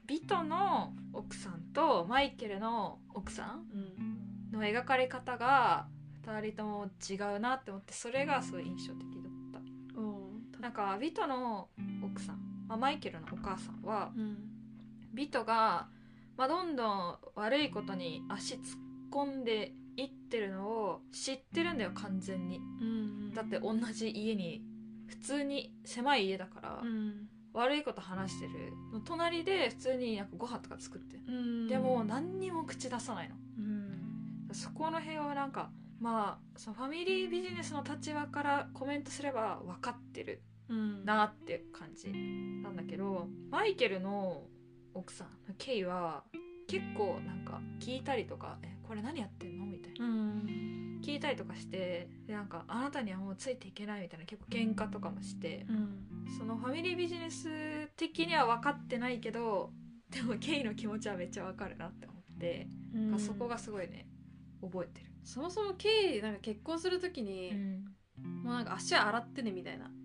[0.06, 4.52] ビトの奥さんとマイケルの奥さんうん。
[4.52, 5.88] の描かれ方が
[6.26, 9.33] 2人とも違うなって思ってそれがすごい印象的だっ
[10.64, 11.68] なんかビトの
[12.02, 12.38] 奥さん、
[12.70, 14.38] まあ、マイケルのお母さんはうん。
[15.14, 15.90] ビトが、
[16.38, 18.62] まあ、どんどん悪いことに足突っ
[19.12, 22.62] 込んでいってるのを知ってるんだよ完全に。
[22.82, 24.64] うんだって同じ家に
[25.08, 27.28] 普通に狭い家だから、うん。
[27.52, 28.54] 悪いこと話してる
[28.94, 31.18] の隣で普通になんかご飯とか作って
[31.70, 33.36] でも何にも口出さないの。
[33.60, 34.50] うん。
[34.54, 40.42] そこの辺はなんかまあそのファミリービジネスの立場からコメントすれば分かってる。
[40.48, 40.53] うん
[41.06, 42.12] なって感じ。
[42.12, 44.48] なんだけどマイケルの
[44.94, 46.24] 奥さんケイは
[46.68, 50.06] 結構なんか聞いたりとか「えこれ何やってんの?」みたいな。
[50.06, 51.00] うん。
[51.04, 56.08] 聞いたりとかしてでなんか「あなたにはもうついていけない」みたいな結構喧嘩とかもしてうん。
[56.38, 59.74] そのファミリービジネス的には分かってないけど
[60.10, 63.20] でもケイの気持ちはめっちゃ分かるなって思って、うん。
[63.20, 64.08] そこがすごいね
[64.62, 65.12] 覚えてる。
[65.24, 67.52] そもそもケイなんか結婚するときに、
[68.44, 69.88] もうなんか足洗ってねみたいな。
[69.88, 70.03] うん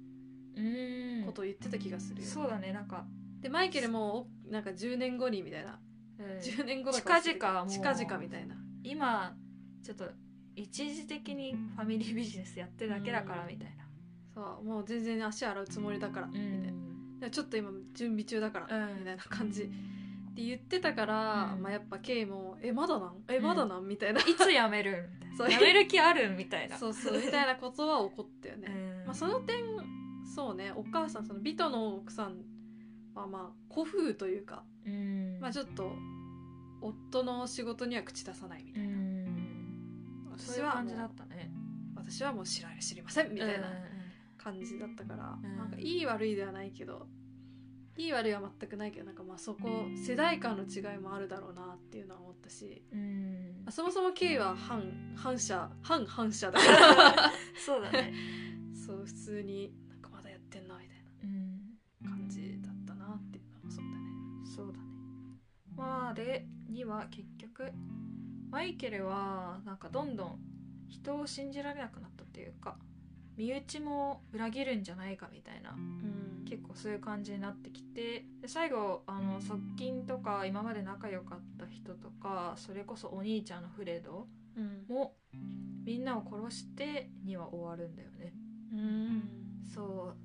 [1.27, 3.07] ことを言ってた気がするよ、そうだねなんか、
[3.41, 5.79] でマイケルもおなんか10年後にみたいな。
[6.19, 6.27] うん。
[6.39, 8.57] 10年後だか近々もう近々みたいな。
[8.83, 9.35] 今
[9.83, 10.05] ちょっと
[10.57, 13.85] 一時的にファミリービジネスやってるだけだからみたいな、
[14.35, 16.73] そうもう全然足洗うつもりだから、みたいな。
[17.21, 18.99] でちょっと今準備中だから、うん。
[18.99, 19.63] みたいな感じ。
[19.63, 19.67] っ
[20.41, 21.63] て言ってたから、うん。
[21.63, 23.25] まあ、やっぱケイも「えまだなん？
[23.29, 23.43] えうん。
[23.45, 25.11] まだなん?」みたいな、いつ辞める？
[25.21, 25.49] みたいそう。
[25.51, 26.31] な辞める気ある？
[26.37, 26.77] みたいな。
[26.77, 29.07] そうそうみたいなことは起こったよね、うん。
[29.07, 29.65] まあ、その点
[30.39, 30.73] そうね。
[30.77, 32.37] お母さんそのビトの奥さん
[33.13, 35.41] はまあ古風というか、うん。
[35.41, 35.91] まあちょっと
[36.81, 38.99] 夫の仕事には口出さないみたういな、う
[40.39, 41.51] 私は感じだったね。
[41.97, 43.63] 私はもう知ら知りませんみたいなうん。
[44.37, 45.57] 感じだったから、うん。
[45.59, 47.09] なんかいい悪いではないけど
[47.97, 53.63] いい悪いは全くないけどなんかまあそこ世代間の違いもあるだろうなっていうのは思ったし、うん。
[53.65, 54.85] まあそもそも K は反
[55.17, 57.33] 反射反反射だから。
[57.59, 58.15] そうだね。
[58.87, 59.75] そう普通に
[65.79, 67.73] まあで2は結局
[68.51, 70.39] マイケルはなんかどんどん
[70.89, 72.77] 人を信じられなくなったっていうか
[73.37, 76.45] 身内も裏切るんじゃないかみたいなうん。
[76.49, 84.85] 結構そういう感じになってきてで最後あの側近とか今まで仲良かった人とかそれこそお兄ちゃんのフレドうん。
[84.89, 85.15] も
[85.85, 88.35] みんなを殺してには終わるんだよね。
[88.73, 89.23] うん。
[89.73, 90.17] そう。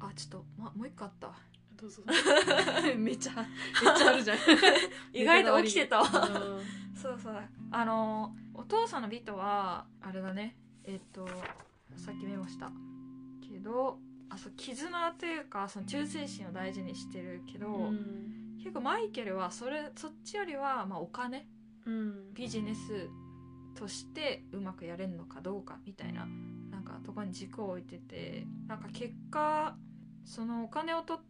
[0.00, 1.28] あちょっと、ま、もう一個あった。
[1.28, 1.34] わ
[1.80, 2.02] どうぞ。
[2.96, 4.38] めっちゃめっちゃあるじゃん。
[5.12, 6.04] 意外と起きてたわ。
[6.04, 6.96] うん。
[6.96, 7.42] そうそう。
[7.70, 10.56] あのお父さんのビトはあれだね。
[10.84, 11.28] えっ、と
[11.96, 12.70] さっきメモした。
[13.40, 18.56] けどあそう絆というかその忠誠心を大事にしてるけど、うん。
[18.58, 21.46] 結構マイケルはそれそっちよりは、まあ、お金。
[21.84, 22.34] うん。
[22.34, 23.08] ビジネス
[23.76, 26.26] としてうまくやれるのかどうかみたいな
[26.70, 29.76] なんかところに軸を置いててなんか結果
[30.24, 31.20] そのお金をと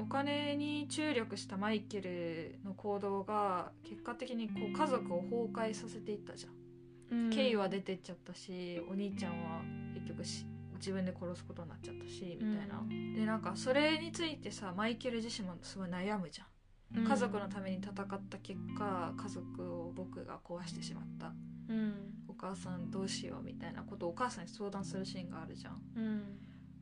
[0.00, 6.48] お金に注力したマイケルの行動が結果的にこう家族を崩壊させていったじゃ
[7.14, 7.24] ん。
[7.24, 7.30] うん。
[7.30, 9.62] ケイは出てっちゃったしお兄ちゃんは
[9.94, 12.82] 結局し自分で殺すことになっちゃったしみたいな。
[13.14, 17.04] でなんかそれについてさマイケル自身もすごい悩むじゃん。
[17.04, 21.32] 家族のために戦った結果家族を僕が壊してしまった。
[21.68, 21.94] うん。
[22.26, 25.82] お母さんどうしようみたいなことをお母さんに相談するシーンがあるじゃん。
[25.94, 26.22] うん。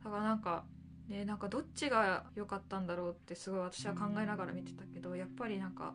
[0.03, 0.63] だからなんか
[1.09, 5.93] ねなんかどっちが良かったんだろうってすごい私は考えながら見てたけどやっぱりなんか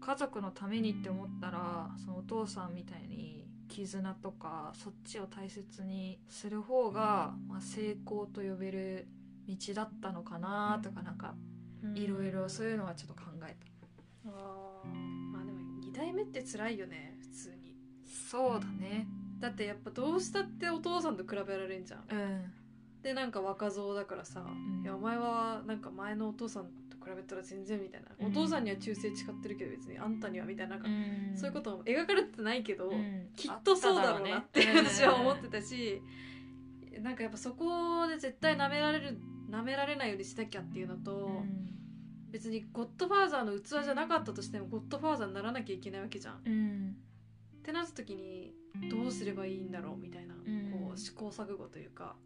[0.00, 9.08] 家族のためにって思ったらそのお父さんみたいに絆とかそっちを大切にする方が、まあ、成功と呼べる
[9.48, 11.34] 道だったのかなとかなんか
[11.94, 13.54] いろいろそういうのはちょっと考え
[14.24, 14.30] た。
[14.30, 14.88] あー
[15.32, 17.76] まあでも2代目って辛いよね普通に。
[18.06, 19.06] そうだね。
[19.38, 22.04] だってやっぱどうしたってお父さんと比べられんじゃん。
[22.10, 22.52] うん
[23.02, 24.82] でなんか若造だからさ、ん。
[24.82, 30.88] いやお前はなんか前のお父さんと比比べたら全然みたいな、お父さんには忠誠誓ってるけど別にあんたにはみたいななんか、
[31.34, 32.92] そういうことも描かれてないけど、
[33.34, 36.02] きっとそうだろうなって私は思ってたし、
[37.00, 39.18] なんかやっぱそこで絶対舐められる
[39.50, 41.42] 舐められないようにしなきゃっていうのと、
[42.30, 46.34] 別にゴッドファーザーの器じゃなかったとしてもゴッドファーザーにならなきゃいけないわけじゃん。
[46.36, 48.52] ってなった時に
[48.90, 52.16] どうすればいいんだろうみたいな、こう試行錯誤というか。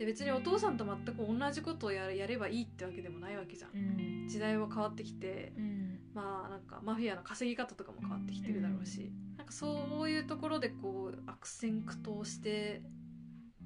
[0.00, 12.80] で別にお父さんと全く同じことをややればいいってわけでもないわけじゃん、うん、時代は変わってきて、うん、まあなんかマフィアの稼ぎ方とかも変わってきてるだろうし、うん、なんかそういうところでこう悪戦苦闘して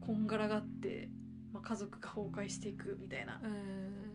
[0.04, 1.08] こんがらがって、
[1.52, 3.40] まあ、家族が崩壊していくみたいな、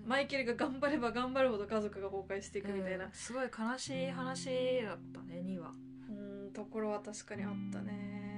[0.05, 5.71] マイケルが頑張れば頑張るほど家族が崩壊していくみたいな、すごい悲しい話だったね2話
[6.09, 8.28] うんところは確かにあったね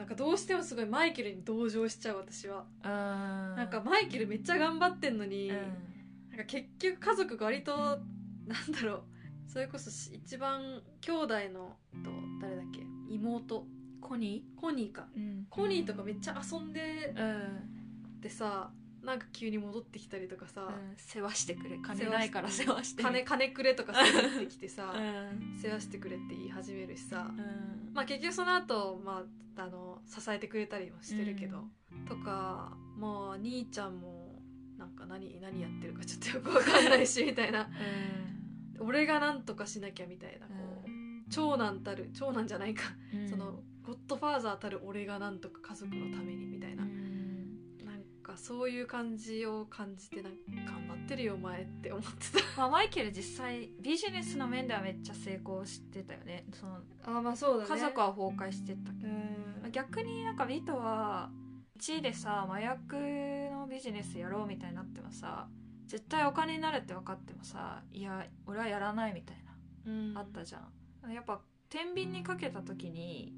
[0.00, 2.64] なんかどうしてもすごいマイケルに同情しちゃう私は。
[2.82, 5.56] なんかマイケルめっちゃ頑張ってんのに、うん、
[6.30, 7.98] なんか結局家族が割となん
[8.72, 9.02] だろう
[9.46, 12.10] それこそ一番兄弟のと
[12.40, 13.66] 誰だっけ妹。
[14.00, 14.58] コニー？
[14.58, 18.70] コニーか、うん、コニーとかめっちゃ遊んで、うん、でさ
[19.02, 21.78] なんか急に戻ってきたりとかさ、うん、世話してくれ。
[21.78, 23.02] 金ないから世話して。
[23.02, 29.24] 金金くれとかさってきてさ、 うん、世話してくれって言い始めるしさ、うん、まあ結局その後、ま
[29.56, 31.64] ああの支えてくれたりもしてるけど、
[32.08, 34.42] とかもう兄ちゃんも
[34.78, 37.68] なんか何何やってるかちょっとよくわかんないしみたいな、
[38.78, 42.84] 俺が何とかしなきゃみたいなこう、長男たる長男じゃないか、
[43.28, 46.84] そのゴッドファーザーたる俺が何とか家族のためにみたいな。
[48.32, 52.60] かそういう感じを感じてなんか頑張ってるよお前って思ってた。
[52.60, 56.44] まあマイケル実際ビジネスの面ではめっちゃ成功してたよね。
[56.52, 59.70] そのあまあそうだ、ね、家族は崩壊してたけど。
[59.70, 61.30] 逆になんかビトは
[61.78, 62.96] 1位でさ麻薬
[63.52, 65.48] のビジネスやろうみたいになってもさ
[65.86, 69.36] 絶対お金になるって分かってもさいや俺はやらないみたい
[69.84, 70.58] な、うん、あったじゃ
[71.06, 71.12] ん。
[71.12, 73.32] やっぱ天秤にかけた時に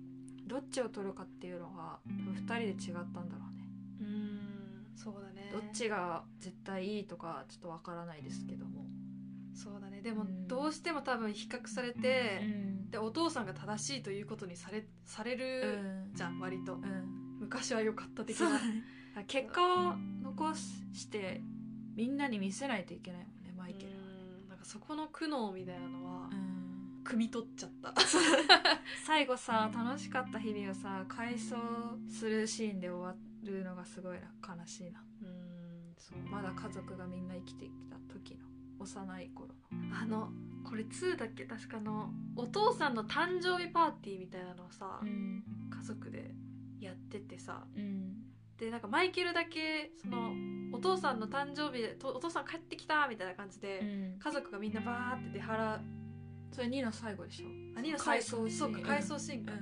[0.47, 3.69] どっちを取るかっていうのが2人で違ったんだろうね。
[4.01, 4.42] うん
[4.95, 5.51] そうだね。
[5.53, 8.87] どっちが絶対いいとかちょっとわからないですけども。
[9.55, 10.01] そうだね。
[10.01, 18.61] でもどうしても多分比較されて、うん、でお父さんが正しいということにされされるじゃん、割と、うん、昔は良かった的な。
[19.27, 21.43] 結果を残して
[21.95, 24.03] みんなに見せないといけないもんねマイケルは、ね、
[24.49, 26.31] なんかそこの苦悩みたいなのは、
[27.05, 27.93] 汲み取っちゃった。
[29.05, 31.57] 最後さ楽しかった日々をさ回想
[32.09, 35.05] するシーンで終わるのがすごい悲しいな。
[35.23, 36.19] うんそう。
[36.31, 38.47] まだ家族がみんな生きてきた時の
[38.79, 39.55] 幼い頃の。
[40.01, 40.31] あの
[40.65, 41.45] これ2だっけ？
[41.45, 46.35] 確かのお父さんの誕生日パーティーみたいなのをさ、うん、家族で
[46.81, 48.15] やっててさ、うん、
[48.59, 50.33] でなんかマイケルだけその
[50.73, 55.79] お父さんの誕生日でお父さん帰ってきたみたいな感じで、うん、家族がみんなバーって出払
[56.51, 57.47] それ2の最後でしょ？
[57.79, 58.49] あ2の最後。
[58.51, 59.53] そうか回想シーンか、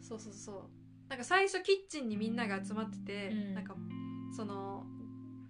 [0.00, 0.62] そうそうそう
[1.08, 3.74] なんか最初キッチンにみんなが集まってて、うん、なんか
[4.36, 4.84] その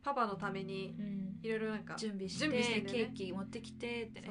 [0.03, 0.95] パパのために
[1.43, 4.31] いろいろなんか準備して備して、ね、ケーキ持ってきてってね。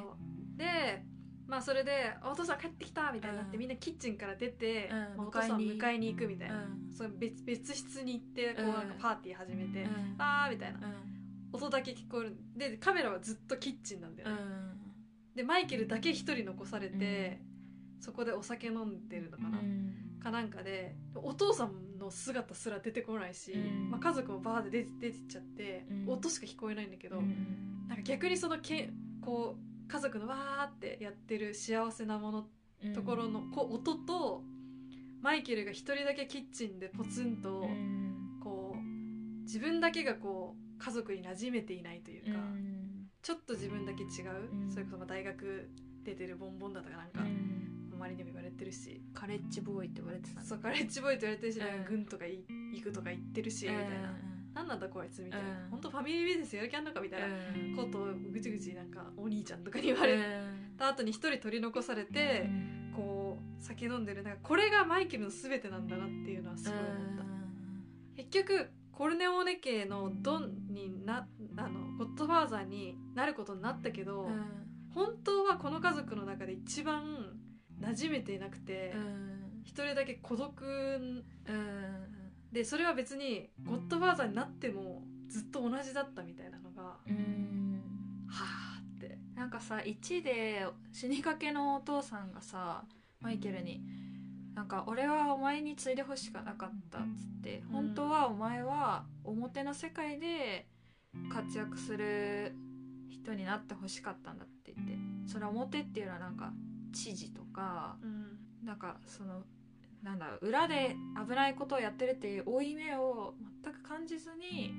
[0.56, 1.04] で
[1.48, 10.80] まあそれで「お父さん帰ってきた」みたいになって、うん、みんなキッチンから出て、うん、お父さん迎えに行くみたいな、うん、そ別別室に行ってこうなんかパーティー始めて「うん、ああ」みたいな、
[11.54, 12.38] 音だけ聞こえる。
[12.56, 14.36] でカメラはずっとキッチンなんだよね、
[15.36, 17.42] でマイケルだけ一人残されて、
[18.00, 19.60] そこでお酒飲んでるのかな、
[20.28, 23.56] かなんかでお父さんの姿すら出てこないし、
[23.90, 27.22] まあ、家族もバーって出て出てっちゃって、音しか聞こえないんだけど、
[27.88, 32.48] なんか逆にそのけこう家族のわーってやってる幸せなもの
[32.94, 34.44] ところのこう音と
[35.22, 37.68] マイケルが一人だけキッチンでポツンと
[38.44, 42.40] こう自分だけがこう家族に馴染めていないというか、
[43.22, 44.10] ちょっと自分だけ違う、
[44.70, 45.70] それこそ大学
[46.04, 47.22] 出てるボンボンだとかなんか。
[47.98, 54.14] 周りにも言われてるしカレッジボーイって言われてたそうカレッジボーイって言われてるし、なんか軍とか行くとか言ってるし、みたいな。
[54.56, 57.28] 何なんだこいつみたいな、うん、本当ファミリービジネスやる気あんのかみたいな。
[57.76, 60.18] ことをぐちぐちなんかお兄ちゃんとかに言われ
[60.80, 62.50] た後に一人取り残されて、
[62.96, 64.24] こう酒飲んでる。
[64.24, 67.24] なんかこれがマイケルの全てなんだなっていうのはすごい思った、
[68.16, 74.28] 結局コルネオーネ家のドンになあのゴッドファーザーになることになったけど、
[74.96, 77.38] 本当はこの家族の中で一番
[77.82, 78.94] 馴染めていなくて
[79.64, 81.24] 一、人だけ孤独、
[82.52, 86.98] でそれは別にゴッドファーザーになってもずっと同じだったみたいなのが、は
[88.30, 89.18] あって。
[89.36, 92.84] なんかさ1で死にかけのお父さんがさ
[93.22, 93.82] マイケルに
[94.56, 100.66] なんか俺はお前に継いでほしかなかったっつって本当はお前は表の世界で
[101.32, 102.56] 活躍する
[103.10, 104.96] 人になってほしかったんだって言って
[105.32, 106.52] それは表っていうのはなんか
[106.92, 108.40] 知事とかうん。
[108.64, 109.44] なんかその
[110.04, 110.96] なんだろう裏で
[111.28, 113.34] 危ないことをやってるっていう負い目を
[113.64, 114.74] 全く感じずに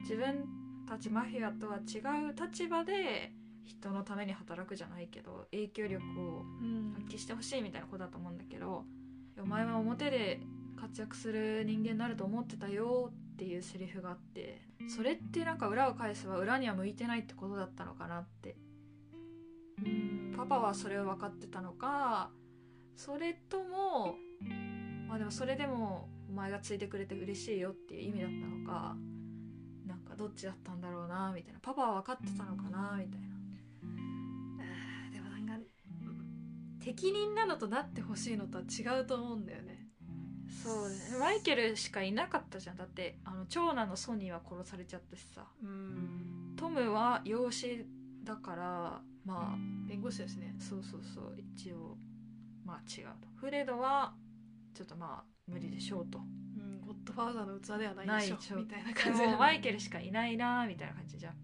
[0.00, 0.44] 自分
[0.88, 1.98] たちマフィアとは違
[2.30, 3.32] う立場で
[3.64, 8.84] 人のために働くじゃないけど影響力をうん発揮してほしいみたいなことだと思うんだけど
[9.40, 10.40] お前は表で
[10.78, 18.69] 活躍する人間になると思ってたよっていうセリフがあってそれってなんか裏を返せば裏には向いてないってことだったのかなってうん
[20.36, 22.30] パパはそれを分かってたのか
[22.96, 24.16] それとも
[25.08, 28.96] まあでもそれでもお前がついてくれて嬉しいよっていう意味だったのか
[29.86, 31.58] なんかどっちだったんだろうなみたいな。
[31.60, 33.28] パパは分かってたのかなみたいな。
[35.12, 39.88] でもなんかうん適任なのとなってほしいのとは違うと思うんだよね。
[40.62, 40.96] そうね。
[41.18, 42.76] マイケルしかいなかったじゃん。
[42.76, 45.46] だってあの長男のソニーは殺されちゃったしさ。
[45.62, 46.54] うん。
[46.56, 47.84] トムは養子
[48.22, 50.54] だからまあ弁護士だしね。
[50.58, 51.36] そうそうそう。
[51.56, 51.96] 一応
[52.64, 53.28] まあ違うと。
[53.36, 54.14] フレドは
[54.74, 56.18] ちょっとまあ無理でしょうと。
[56.18, 59.22] うんゴッドファーザーの器ではないでしょみたいなで感じ。
[59.22, 61.32] もマイケルしかいないなみたいな感じじゃん。
[61.32, 61.36] あ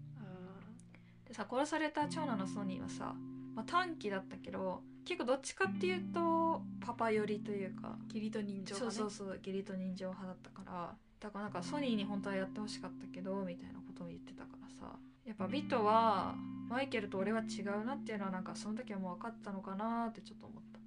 [1.25, 3.15] でさ殺された長男のソニーはさ、
[3.55, 14.97] まあ、短期だったけど結構どっちかっていうとパパ寄りというかー義理と人情そう派ねそうそう義理と人情派だったからだからなんかソニーに本当はやってほしかったけどみたいなことも言ってたからさ
[15.27, 16.35] やっぱビトは
[16.69, 20.79] マイケルと俺は違うなっていうのはなんかその時はもう分かったのかなってちょっと思った。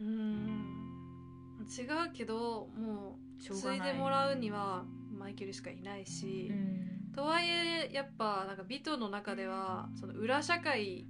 [0.00, 1.66] うん。
[1.68, 7.12] 違うけどもう継いでもらうにはマイケルしかいないし、うん。
[7.14, 11.06] とはいえやっぱなんかビトの中ではその裏社会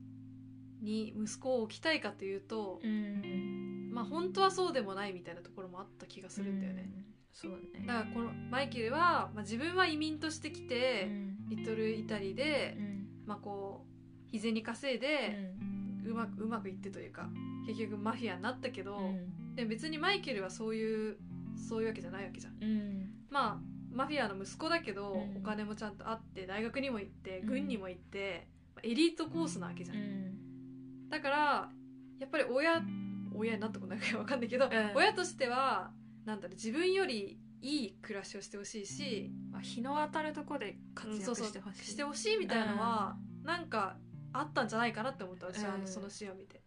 [0.83, 3.91] に息子を置きたいかというと、うん。
[3.93, 7.05] まあ本当はそうでもないみたいなところもあった気がするんだよね、うん。
[7.33, 7.87] そうね。
[7.87, 13.07] だからこのマイケルは、まあ、自分は移民として来て、うんリトルイタリで、うん。
[13.27, 15.53] まあこう日銭稼いで、
[16.07, 17.29] うまくうまくいってというか
[17.67, 19.55] 結局マフィアになったけど、うん。
[19.55, 21.19] でも別にマイケルはそういう
[21.69, 22.55] そういうわけじゃないわけじゃん。
[22.63, 23.11] うん。
[23.31, 23.59] まあ
[23.93, 25.39] マフィアの息子だけど、うん。
[25.39, 27.47] お金もちゃんとあって大学にも行ってうん。
[27.49, 31.09] 軍にも行って、まあエリートコースなわけじゃん、うん。
[31.09, 31.71] だから
[32.21, 32.83] やっぱり親
[33.35, 34.71] 親になったことないから分かんないけど、ん。
[34.95, 35.91] 親としては
[36.25, 43.97] なんだろう自分よりいい暮らしをしてほしいし、まあ、日の当たるとこで活躍してほしい、してほしいみたいなのは、なんか
[44.33, 45.89] あったんじゃないかなって思った私はあのうん。
[45.89, 46.63] そのシーンを見て。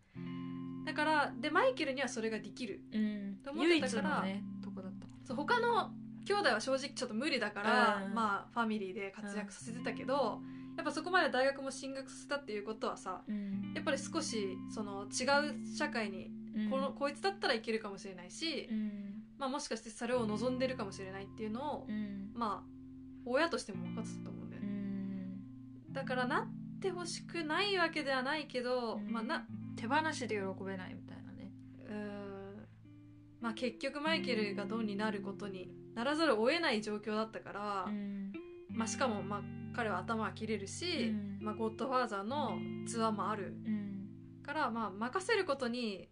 [0.85, 3.37] だからでマイケルにはそれができるうん。
[3.43, 4.43] と思ってたからのね。
[4.63, 5.07] とこだった。
[5.25, 5.91] そう他の
[6.25, 8.13] 兄弟は正直ちょっと無理だから、うん。
[8.13, 10.41] まあファミリーで活躍させてたけど、
[10.77, 13.73] やっぱそこまで大学も進学させたっていうことはさうん。
[13.73, 15.23] やっぱり少しその違
[15.63, 16.69] う社会にうん。
[16.69, 19.12] この、こいつだったらいけるかもしれないし、うん
[19.43, 22.31] まあ、もしかしてそれを望んでるかもしれないっていうのを、うん。
[22.33, 22.69] まあ
[23.25, 25.93] 親としても分かってたと思うんだようね、ん。
[25.93, 29.11] だからなってほしくないわけではないけど、うん。
[29.11, 31.51] まあな手放しで喜べないみたいなね。
[31.89, 32.67] うーん。
[33.41, 38.31] まあ結局マイケルがドンになることにならざるを得ない状況だったから、うん。
[38.69, 39.41] まあ、しかもまあ
[39.75, 41.39] 彼は頭は切れるし、うん。
[41.41, 44.07] まあ、ゴッドファーザーのツアーもあるうん。
[44.41, 46.09] から、まあ、任せることに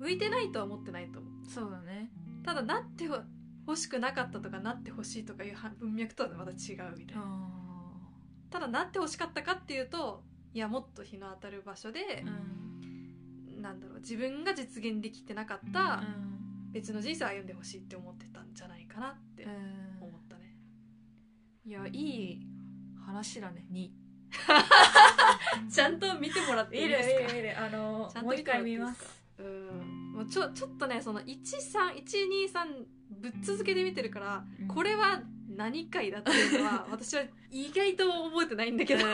[0.00, 1.48] 向いてないとは思ってないと思う。
[1.48, 2.10] そうだね。
[2.42, 3.18] ただなってほ
[3.68, 6.56] 欲しくなかったとかなってほしいとかいうは文脈とはまた違う
[6.98, 7.22] みたいな。
[7.22, 7.50] あ
[8.50, 13.62] ただなってほしかったかっていうといやもっと日の当たる場所でーう、ん。
[13.62, 16.02] なんだろう自分が実現できてなかった
[16.72, 19.50] 別の人生を歩んでほしいって思ってたんじゃないかなってうん。
[20.00, 20.56] 思ったね、
[21.66, 22.40] いやいい
[23.04, 23.94] 話だねに。
[25.70, 27.66] ちゃんと見てもらっていいですか？
[27.66, 29.10] あのもう一回見ますか？
[29.40, 30.12] うん。
[30.12, 31.30] もうちょちょっとねその13123
[33.20, 34.68] ぶっ続けて見てるから、うん。
[34.68, 35.22] これは
[35.56, 39.06] 何回だっていうのは 私は意外と覚えてないんだけど。
[39.06, 39.12] うん。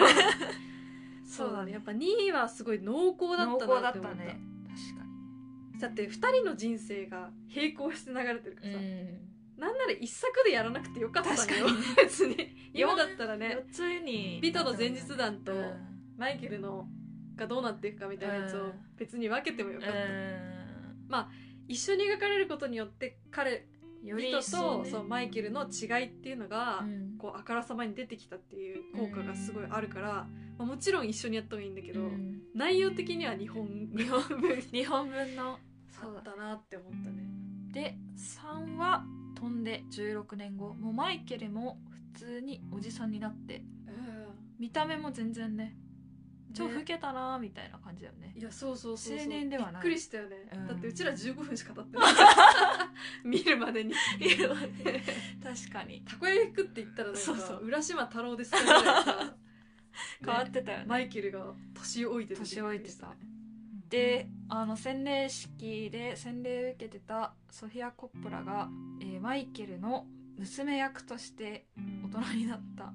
[1.27, 1.73] そうだね。
[1.73, 4.41] やっぱ2位はすごい濃厚だ濃ったなって思ったね。
[4.69, 5.07] 確か
[5.81, 9.27] だって2人の人生が並行して流れてるからさ、に
[9.59, 11.77] なんなら一作でやらなくてよかった確かのよに。
[11.97, 12.57] 別に。
[12.73, 15.97] 今だったらね4つにビトの前日談とうん。
[16.17, 16.89] マイケルの
[17.37, 18.73] がどうなっていくかみたいなやつをうん。
[18.97, 21.27] 別に分けてもよかった、う
[21.69, 23.67] 一緒に描かれることによって彼
[24.03, 24.91] んよりビトとね。
[24.91, 27.19] そうマイケルの違いっていうのが、うん。
[27.19, 30.27] こうあからさまに出てきたっていう効果がすごいあるから、
[30.59, 32.41] まあ、もちろん一緒にやった方がいいんだけど、うん。
[32.55, 33.67] 内容的には日本
[33.97, 35.59] 日本分日本分の
[36.01, 36.21] そうだ。
[36.23, 37.23] だったなって思ったね。
[37.73, 40.75] で3は飛んで16年後。
[40.75, 41.79] もうマイケルも
[42.15, 43.63] 普通におじさんになって。
[44.59, 45.77] 見た目も全然ね
[46.57, 48.33] 超老けたなーみたいな感じだよね。
[48.35, 49.73] いやそうそうそう青年ではない。
[49.75, 50.67] びっくりしたよね、うん。
[50.67, 52.15] だってうちら15分しか経ってない。
[53.25, 53.93] 見るまでに。
[55.43, 56.03] 確かに。
[56.03, 57.67] たこ焼き食って言ったらなんかそうそう。
[57.67, 59.37] 浦島太郎ですかぐら
[60.25, 60.85] 変わってたよね。
[60.87, 63.15] マイケルが年老いて年老いてた。
[63.89, 68.69] であの洗礼式で洗礼を受けてたソフィア・コッポラが、
[69.01, 70.07] えーマイケルの
[70.39, 71.67] 娘役として
[72.05, 72.93] 大人になった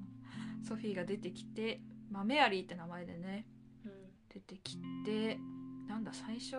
[0.66, 1.80] ソフィーが出てきて、
[2.12, 3.46] まあ、メアリーって名前でね
[3.84, 3.92] うん。
[4.32, 5.38] 出てきて
[5.88, 6.56] なんだ最初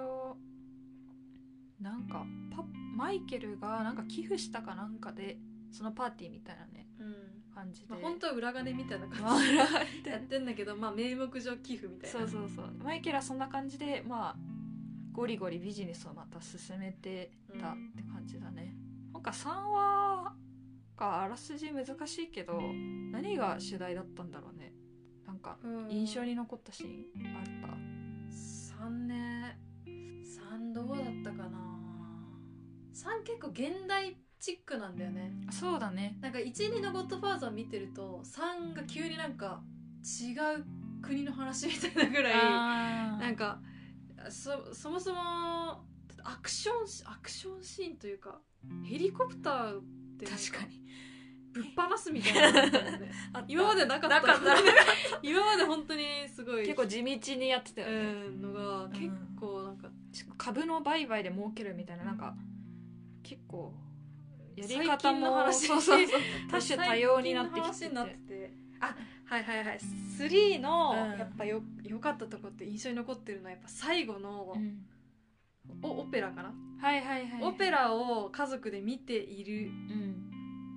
[1.80, 2.26] なんか
[2.56, 2.64] パ
[2.96, 5.38] マイケルがなんか寄付したかなんかで
[5.72, 7.16] そのパーティーみたいなねうん。
[7.54, 9.52] 感じで、まあ、本当は裏金みたいなま感じ
[10.04, 12.20] でやってんだけど、まあ、名目上寄付みたいな。
[12.20, 12.74] そうそうそう。
[12.84, 14.36] マイケルはそんな感じでまあ
[15.14, 17.32] ゴリゴリビジネスをまた進めて
[17.62, 18.76] たって感じだね、
[19.14, 20.34] なんか3話
[20.98, 22.60] があらすじ難しいけど
[23.12, 24.73] 何が主題だったんだろうね
[25.44, 31.60] かうん印象に残ったシーンあった？3ね3どうだったかな。
[32.94, 35.32] 3結構現代チックなんだよね。
[35.52, 36.18] そうだね。
[36.22, 39.64] なんか12の「ゴッドファーザー」見てると3が急になんか
[40.04, 40.66] 違う
[41.02, 42.34] 国の話みたいなぐらい
[43.20, 43.62] なんか
[44.30, 45.86] そそもそも
[46.24, 48.40] アクションシアクションシーンというか
[48.86, 49.82] ヘリコプター
[50.18, 50.82] でなん確かに
[51.54, 52.58] ぶっ放すみたいなの
[53.34, 53.46] あった。
[53.48, 54.10] 今までなかった。
[54.10, 54.56] なかった。
[55.22, 56.64] 今まで本当にすごい。
[56.64, 59.90] 結構地道にやってたよね、うんのが結構なんか
[60.38, 62.36] 株の売買で儲けるみたいななんか
[63.22, 63.74] 結構
[64.56, 65.68] やり最方も話。
[65.68, 66.22] そうそうそう。
[66.50, 68.06] 多種多様になってきてて。
[68.28, 68.96] てあ
[69.26, 69.78] はいはいはい。
[69.78, 71.20] 3のうん。
[71.20, 74.86] やっぱよ良かったとこって印象に残ってるのはやっぱ最後のうん。
[75.84, 77.44] おオペラかな、はいはいはい。
[77.44, 79.68] オペラを家族で見ている。
[79.68, 80.33] うん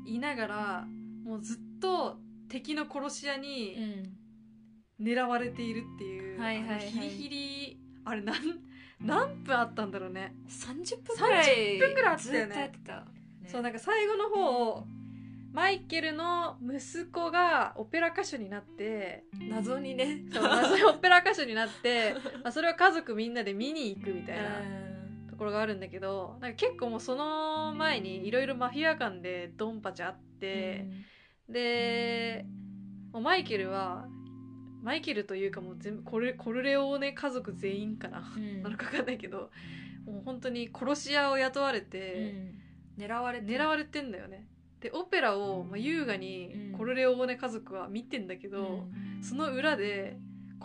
[0.07, 0.87] いながら
[1.25, 2.17] もうずっと
[2.49, 6.81] 敵の殺し屋うにん狙われているっていう、はいはいはい。
[6.81, 8.37] ヒリヒリあれなん
[9.01, 10.35] 何分あったんだろうね。
[10.49, 12.47] 30分ぐらい30分ぐらいあったよね。
[12.47, 13.05] ずっとやってた、ね。
[13.49, 14.87] そうなんか最後の方
[15.53, 20.25] マイケルの息子がオペラ歌手になって謎にね。
[20.33, 24.61] そう謎にオペラ歌手になって、 まあ、それを家族みんなで見に行くみたいな。
[24.61, 24.86] うん
[25.37, 30.89] ところがあるんだけどなんか結構もうその前にいろいろマフィア間でドンパチあって、
[31.47, 32.47] で
[33.13, 34.07] もうマイケルは
[34.83, 38.63] マイケルというかもう全部コルコルレオーネ家族全員かな、うん。
[38.63, 39.51] なのか分かんないけど
[40.07, 42.33] もう本当に殺し屋を雇われうて、
[42.99, 43.03] ん。
[43.03, 44.47] 狙われて狙われてんだよね。
[44.81, 46.79] でオペラを、まあ、優雅にうん。
[46.79, 49.23] コルレオーネ家族は見てんだけど、うん。
[49.23, 50.17] その裏で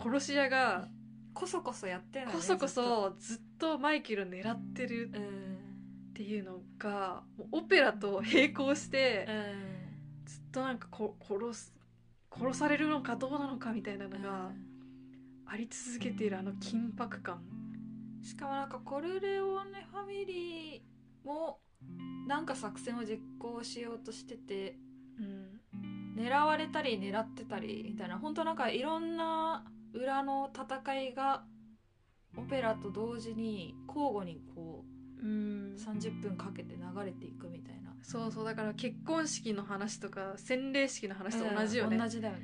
[0.02, 0.88] 殺し屋が
[1.34, 5.20] こそこそやってるのねこそこそずっとマイケルを狙ってるずっと。
[5.20, 5.72] うん
[6.12, 9.26] っていうのがもうオペラと並行して
[10.26, 11.74] ずっとなんかこ殺す
[12.30, 14.50] 殺されるのかどうなのかみたいなのが
[15.46, 17.42] あり続けているあの緊迫感。
[18.22, 21.58] しかもなんかコルレオーネファミリーも
[22.28, 24.76] なんか作戦を実行しようとしてて
[25.18, 25.60] うん。
[26.14, 29.64] 狙われたり狙ってたりみたいな本当なんかいろんな
[29.94, 31.44] 裏の戦いが
[32.36, 34.84] オペラと同時に交互にこ
[35.22, 35.74] うん。
[35.74, 37.94] う30分かけて流れていくみたいな。
[38.02, 38.44] そうそう。
[38.44, 42.40] だから結婚式の話とか洗礼式の話と同じよね、うん同じだよね。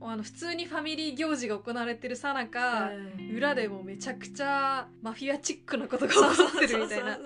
[0.00, 6.24] あの普通にファミリー行事が行われてるさなか、うん裏でもめちゃくちゃマフィアチックなことが起こ
[6.56, 7.18] ってるみたいな。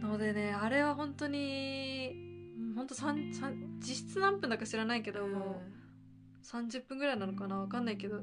[0.00, 2.16] のでねあれは本当に
[2.74, 5.79] 本当三三実質何分だか知らないけど、もう
[6.42, 7.60] 30分ぐらいなのかな？
[7.60, 8.22] わかんないけど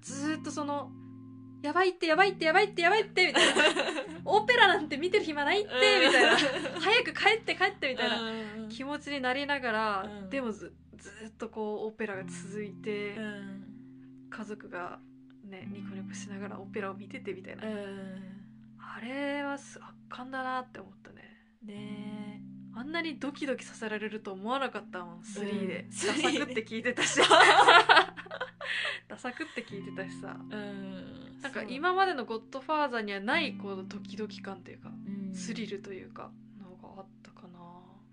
[0.00, 0.90] ずーっとその
[1.62, 3.64] 「やばいってやばいってやばいってやばいって」みたいな
[4.24, 5.70] 「オペラなんて見てる暇ないって」
[6.06, 6.36] みたいな
[6.80, 8.22] 「早く帰って帰って」みたいな。
[8.22, 10.30] うん気持ちになりながら、うん。
[10.30, 13.64] でもずずーっとこうオペラが続いて、うん。
[14.28, 14.98] 家族が
[15.42, 18.20] ねニコニコしながらオペラを見ててみたいな、うん。
[18.78, 21.22] あれはす圧巻だなって思ったね。
[21.62, 22.42] ね
[22.74, 25.90] あんなにドキドキさせられると思わなかったもん3で、うん。
[25.90, 27.20] ダサくって聞いてたし。
[29.08, 30.36] ダサくって聞いてたしさ。
[30.38, 31.40] うん。
[31.40, 35.34] なんか今までの「ゴッドファーザー」にはないこのドキドキ感というかうん。
[35.34, 37.58] スリルというかのがあったかな。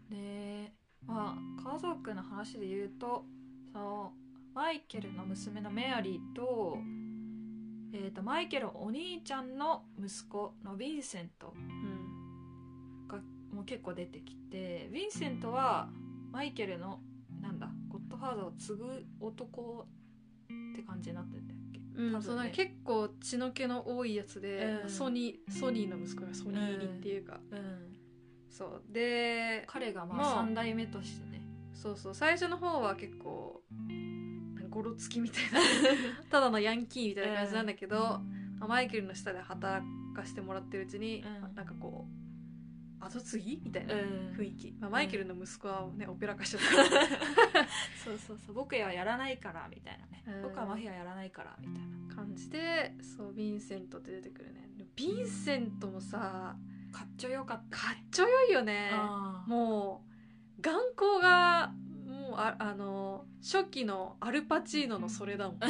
[0.09, 0.73] で
[1.05, 3.25] まあ家族の話で言うと
[3.71, 4.13] その
[4.53, 6.77] マイケルの娘のメアリーと,、
[7.91, 13.07] えー、とマイケルお兄ちゃんの息子のヴィンセントうん。
[13.07, 13.19] が
[13.55, 15.89] もう結構出てきてヴィンセントは
[16.31, 16.99] マイケルの
[17.41, 19.87] なんだゴッドファーザーを継ぐ男
[20.43, 21.79] って感じになってんだっけ？
[21.95, 22.21] うん多分ね。
[22.25, 24.89] そうなんか結構血の気の多いやつで、うん。
[24.89, 27.95] ソニーソニーの息子がソニーにっていうか、うん。
[28.49, 28.83] そう。
[28.91, 31.41] で彼がままああ3代目としてね。
[31.73, 32.15] そうそう。
[32.15, 33.63] 最初の方は結構
[34.69, 35.59] ゴロつきみたいな
[36.29, 37.95] ただのヤンキーみたいな感じなんだけど、
[38.59, 41.55] まあマイケルの下で働かしてもらってるうちに、うん。
[41.55, 42.24] なんかこう
[42.99, 43.61] 後継ぎ？
[43.63, 44.35] みたいなうん。
[44.37, 47.67] 雰囲気、まあ、マイケルの息子はね、オペラ歌手だから。
[48.03, 48.55] そうそうそう。
[48.55, 50.41] 僕はやらないからみたいなね、うん。
[50.43, 51.95] 僕はマフィアやらないからみたいな。
[52.15, 54.69] 感じでそうヴィンセントって出てくるね。
[54.95, 56.55] ヴィンセントもさ
[56.93, 58.91] かっちょよかったかっちょよいよね。
[59.47, 60.05] も
[60.57, 61.73] う眼光が
[62.05, 65.59] もうああの初期のアルパチーノのそれだもん。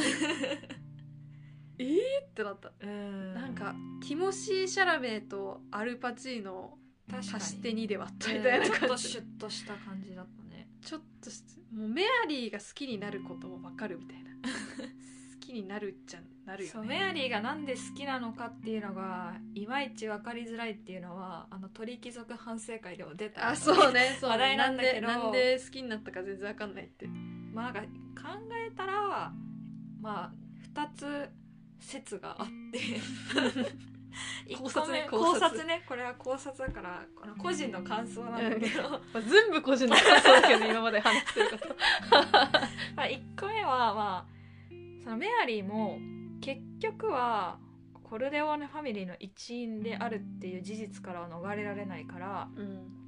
[1.78, 2.72] えーってなった。
[2.80, 3.34] うん。
[3.34, 6.78] なんかティモシー・シャラメとアルパチーノ
[7.12, 10.68] 足して2で割ったうんみたいなちょっと感じ、シュッとした感じだったね。
[10.80, 11.42] ちょっとし
[11.72, 14.30] もうメアリーが好きになることも分かるみたいな。
[15.40, 16.72] 好きになるっちゃなるよね。
[16.72, 25.06] そうメアリーがなんで好きなのかっていうのがいまいち分かりづらいっていうのはあの鳥貴族反省会でも出たあそうね そう話題なんだけど。
[25.06, 27.06] なんでなんで好きになったか全然分かんないって。
[27.06, 27.84] まあなん
[28.14, 29.32] か考えたら
[30.00, 30.32] まあ
[30.74, 31.30] 2つ
[31.78, 32.78] 説があって。
[32.78, 33.86] 一
[34.56, 35.64] 考察ね考察。
[35.64, 37.06] ねこれは考察だから
[37.38, 38.90] 個人の感想なんだけど。
[38.90, 41.68] まあ、全部個人の感想だけどね今まで話してること。
[42.96, 44.36] まあ1個目はまあ
[45.02, 45.98] そのメアリーも
[46.40, 47.58] 結局は
[48.04, 53.06] コルレオーネファミリーの一員であるっていう事実からは逃れられないからうん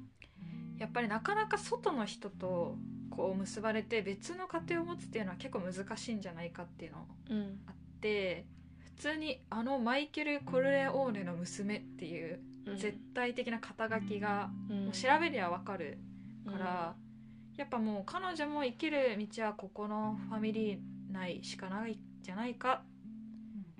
[0.77, 2.77] やっぱりなかなか外の人と
[3.09, 8.58] こう結ばれて別の家庭を持つっていうのは結構難しいんじゃないかっていうのうんあって普
[8.99, 12.39] 通にあのマイケル・コルレオーネの娘っていう
[12.77, 14.83] 絶対的な肩書きがうん。
[14.85, 15.97] もう調べりゃわかる
[16.45, 16.95] から、
[17.57, 20.79] やっぱもう彼女も生きる道はここのファミリー
[21.11, 22.83] 内しかないんじゃないか。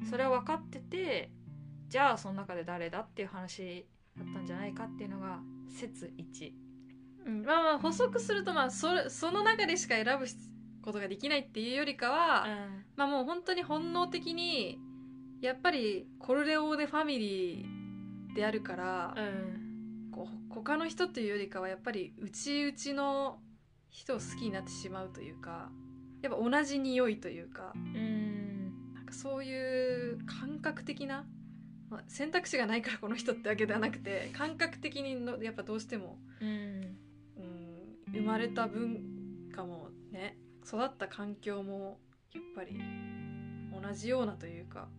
[0.10, 1.30] それを分かってて
[1.90, 3.86] じゃあその中で誰だっていう話
[4.18, 5.40] だったんじゃないかっていうのが
[5.70, 6.52] 説1
[7.26, 7.46] うん。
[7.46, 10.26] まあまあ補足するとまあそれその中でしか選ぶ
[10.82, 12.48] ことができないっていうよりかは、
[12.96, 14.80] まあもう本当に本能的に
[15.42, 19.70] やっぱりコルレオーネファミリーであるから、うん。
[20.12, 23.40] こう他の人というよりかはやっぱり内々の
[23.90, 25.70] 人を好きになってしまうというか
[26.22, 28.94] やっぱ同じ匂いというかうん。
[28.94, 31.26] なんかそういう感覚的な、
[31.90, 36.98] まあ、選択肢がないからこの人ってわけではなくて感覚的にのやっぱどうしても、うん。
[37.38, 39.00] うん、生まれた文
[39.56, 42.00] 化もね育った環境も
[42.34, 42.80] やっぱり
[43.72, 44.90] 同じようなというか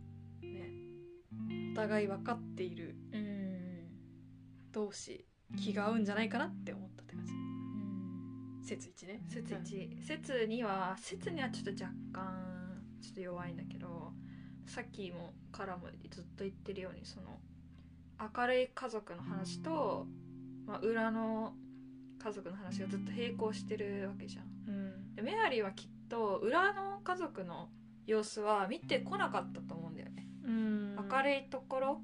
[1.80, 3.88] 互い分かっているうん
[4.72, 5.26] 同士
[5.58, 7.32] 気が合うんじゃないかなって思ったって感じ。
[7.32, 9.22] うん説1ね。
[9.26, 14.12] 説1説2は説にはちょっと若干ちょっと弱いんだけど
[14.66, 17.40] さっきもからもずっと言ってるようにその
[18.36, 20.06] 明るい家族の話と、
[20.66, 21.54] まあ、裏の
[22.22, 24.46] 家族の話がずっと並行してるわけじゃん。
[24.68, 25.14] うん。
[25.14, 27.70] でメアリーはきっと裏の家族の
[28.06, 30.09] 様子は見てこなかったと思うんだよ
[30.50, 32.00] 明るいところ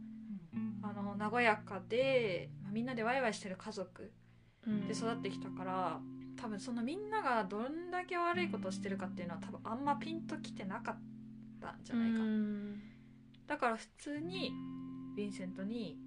[0.83, 4.13] あの和やかで、まあみんなでワイワイしてる家族
[4.67, 4.87] うん。
[4.87, 6.01] で育ってきたから
[6.41, 10.99] 多分そのみんながどんだけ悪いことをしてるかっていうのは多分あんまピンときてなかっ
[11.61, 12.83] たんじゃないか、うん。
[13.47, 14.53] だから普通に
[15.17, 15.99] ヴィンセントに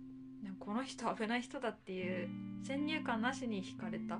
[0.59, 2.29] この人危ない人だっていう
[2.63, 4.19] 先入観なしに惹かれた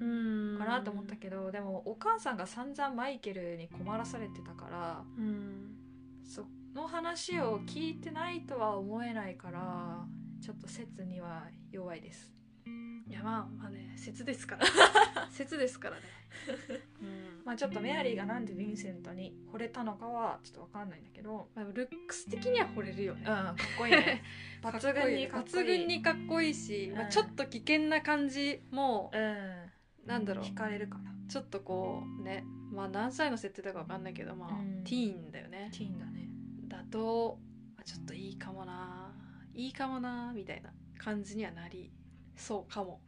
[0.00, 5.76] うんかなと思ったけど、でもお母さんが散々マイケルに困らされてたからうん。
[6.24, 6.42] そ
[6.78, 10.04] の話を聞いてないとは思えないから
[10.40, 12.32] ちょっと説には弱いです。
[13.08, 14.64] いやまあまあね説ですから。
[15.30, 16.02] 説ですからね、
[17.02, 17.42] うん。
[17.44, 23.22] まあちょっとメアリーがなんでヴィンセントに惚れたのかはちょっと分かんないんだけどまあ、ルックス的には惚れるよね。
[23.22, 24.22] うん かっこいいね。
[24.62, 30.06] 抜群にかっこいい抜群にかっこいいし、まあ、うんちょっと危険な感じも、うん。
[30.06, 30.44] なんだろう。
[30.44, 32.44] 惹かれるからちょっとこうね。
[32.70, 34.84] まあ何歳の設定だかわかんないけどまあ、うん。
[34.84, 35.70] ティーンだよね。
[35.72, 36.27] ティーンだね
[36.68, 37.38] だと
[37.76, 39.12] まあちょっといいかもな
[39.54, 41.90] いいかもなみたいな感じにはなり
[42.36, 43.00] そうかも。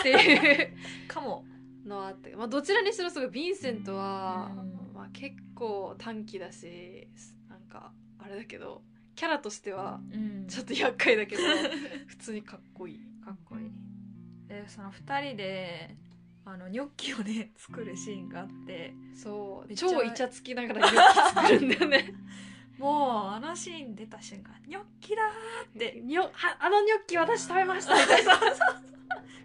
[0.00, 0.74] っていう
[1.08, 1.44] かも。
[1.86, 4.92] のはあって、まあ、どちらにしろすごいヴィンセントは、うん。
[4.94, 7.08] まあ、結構短気だし
[7.48, 8.82] なんかあれだけど
[9.14, 10.46] キャラとしてはうん。
[10.48, 11.42] ちょっと厄介だけど
[12.06, 13.00] 普通にかっこいい。
[13.24, 13.70] かっこいい。
[14.48, 15.96] でその2人で
[16.44, 18.92] あのニョッキをね作るシーンがあって。
[19.14, 19.74] そう。
[19.74, 22.14] 超イチャつきながらニョッキ作るんだよね
[22.78, 26.00] もうあのシーン出た瞬間ニョッキだーって。
[26.04, 27.94] ニョはあのニョッキ私食べました。
[27.94, 28.40] みたいな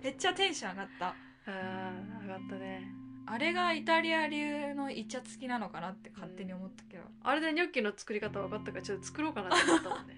[0.03, 1.07] めっちゃテンション上がった。
[1.07, 2.91] あー上がったね。
[3.25, 10.17] あれがイタリア流のイチャつきなのかなって勝手に思ったけど、あれでニョッキの作り方分かったからちょっと作ろうかなと思ったもんね。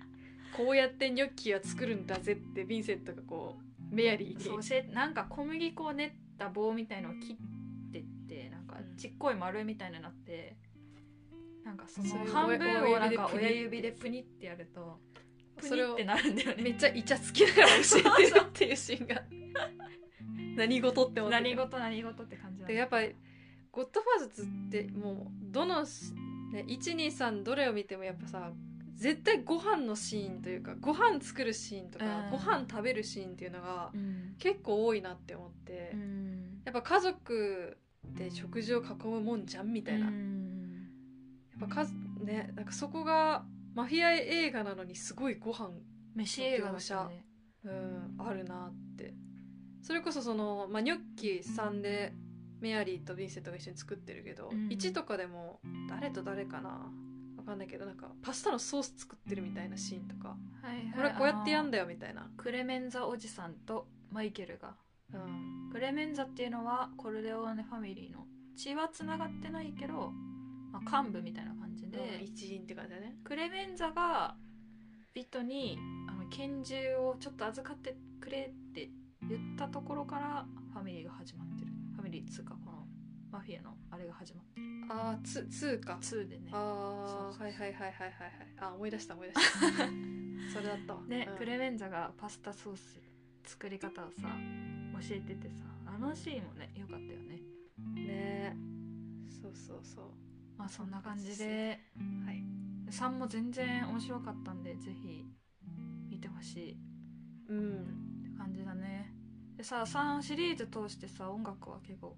[0.57, 3.57] こうやってニョッキは作るんだぜってヴィンセントがこ
[3.91, 4.43] うメアリーに。
[4.43, 8.97] そう教えなんか小麦粉を練った棒みたいのを切ってってなんかうん。
[8.97, 10.55] ちっこい丸みたいになって
[11.63, 14.99] なんかその半分をなんか親親指でププニってやると
[15.57, 19.23] プニってなるんだよねめっちゃイチャつきながら教えてるっていうシーンが。
[20.55, 22.67] 何事って思って何事何事って感じだ。
[22.67, 23.15] でやっぱり
[23.71, 28.53] 「ゴッドファーズ」ってもうどの、ね、123どれを見てもやっぱさ
[28.95, 32.29] 絶対ご飯のシーンというかご飯作るシーンとか、うん。
[32.31, 34.35] ご飯食べるシーンっていうのがうん。
[34.37, 36.61] 結構多いなって思って、うん。
[36.65, 37.77] やっぱ家族
[38.15, 40.52] で食事を囲むもんじゃんみたいな、うやん。
[40.52, 40.52] っ
[41.67, 41.85] ぱか
[42.23, 43.45] ねなんかそこが
[43.75, 45.69] マフィア映画なのにすごいご飯
[46.15, 47.25] 飯映画だったね。
[47.65, 49.13] うんあるなって。
[49.81, 52.13] それこそその、まあ、ニョッキ3で
[52.61, 54.67] メアリーとヴィンセントが一緒に作ってるけど、うん。
[54.69, 55.59] 1とかでも
[55.89, 56.91] 誰と誰かな
[57.37, 60.29] わかんないけどなんかパスタのソース作ってるみたいなシーンとか
[60.61, 60.93] はいはい。
[60.95, 64.75] これこうやってやんだだよみたいな、クレメンザおじさんとマイケルが。
[65.13, 70.11] うん、クレメンザっていうのはコルレオーネファミリーの血はつながってないけど、
[70.73, 73.15] まあ、幹部みたいな感じで、で一員って感じだね。
[73.23, 74.35] クレメンザが
[75.13, 75.77] ビットに
[76.09, 78.89] あの拳銃をちょっと預かってくれって
[79.29, 81.71] 言ったところからファミリーが始まってる。
[81.95, 82.87] ファミリーっつうかこの
[83.31, 84.65] マフィアのあれが始まってる。
[84.89, 86.49] ああつ通か2でね。
[86.51, 88.11] ああはいはいはいはいはいはい。
[88.59, 89.59] あ思い出した思い出した。
[90.51, 91.03] それだったわ。
[91.07, 91.37] で、うん。
[91.37, 92.99] クレメンザがパスタソース
[93.45, 94.27] 作り方をさ
[94.93, 97.39] 教えててさあのシーンもね良かったよね。
[97.93, 98.57] ね。
[99.29, 100.22] そうそうそう
[100.63, 101.77] まあそんな感じで。
[102.25, 102.41] はい。
[102.89, 105.25] 3も全然面白かったんでぜひ
[106.09, 106.77] 見てほしい。
[107.49, 107.81] うん。
[107.81, 109.13] って感じだね。
[109.57, 112.15] でさ3シリーズ通してさ音楽は結構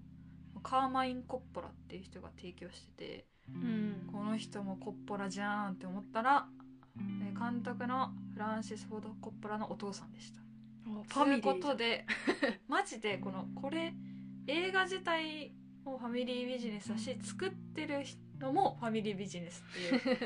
[0.62, 4.10] カーマイン・コッポラっていう人が提供しててうん。
[4.12, 6.48] この人もコッポラじゃんって思ったら
[6.98, 10.42] えー監督のフランシス・フォード・コッポラのお父さんでした。
[11.12, 12.06] ということで
[12.70, 13.96] マジでこのこれ
[14.46, 15.52] 映画自体
[15.84, 20.18] もファミリービジネスだし作ってる人もファミリービジネスっていう。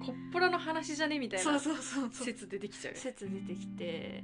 [0.04, 2.26] コッポラの話じゃねみたいなそうそうそうそう。
[2.26, 4.22] 説出てきちゃう説出てきて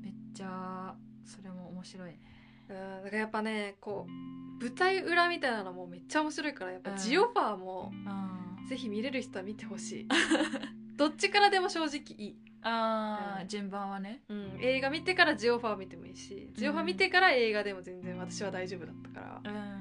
[0.00, 2.20] めっちゃそれも面白いね。
[2.68, 6.96] うんだからやっぱねこう舞台裏みたいなのもめっちゃ面白いからやっぱうん。
[6.96, 10.08] ジオファーもあぜひ見れる人は見てほしい。
[10.96, 13.48] どっちからでも正直いい、あー、うん。
[13.48, 14.22] 順番はね。
[14.28, 19.52] うん、映画見てからジオファー見てもいいしジオファー見てから映画でも全然私は大丈夫だったから。
[19.52, 19.54] うん。
[19.54, 19.75] ね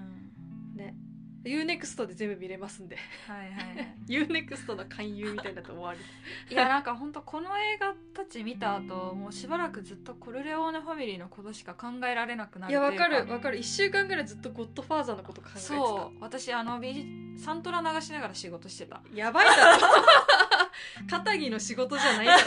[1.50, 2.98] UNEXT で全部見れますんで。
[3.28, 3.96] はいはいはい。
[4.10, 6.00] UNEXT の勧誘みたいなと終わり
[6.54, 13.60] いやなんかほんとこの映画たち見た後もうしばらくずっとコルレオーネファミリーのことしか考えられなくなるいやわかるわかる。
[13.60, 15.66] 1週間ぐらいずっとゴッドファーザーのこと考えてた。
[15.66, 19.02] そう私あのビサントラ流しながら仕事してた。
[19.14, 19.82] やばいだろ。
[21.10, 22.42] 片木の仕事じゃないだろ。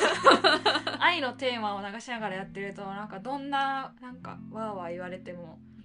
[0.99, 5.59] 愛のテーマを流しながらやってるとなんかどんななんかわーわー言われても「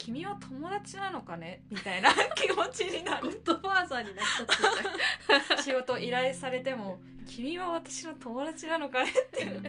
[0.00, 3.26] 君は友達なのかね?」みたいな 気持ちになる。
[3.26, 9.62] ゴッドファーザーになっちゃってる仕事依頼されても「君は私の友達なのかね?」っていう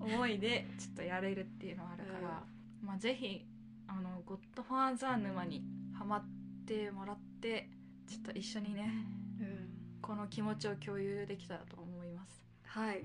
[0.00, 2.44] 思いでちょっとやれるっていうのはあるから、
[2.82, 3.46] まあぜひ
[3.88, 6.24] あのゴッドファーザー沼にハマっ
[6.66, 7.70] てもらって
[8.06, 8.90] ちょっと一緒にね
[9.40, 12.42] うん、この気持ちを共有できたらと思います。
[12.64, 12.96] はい。
[12.96, 13.02] は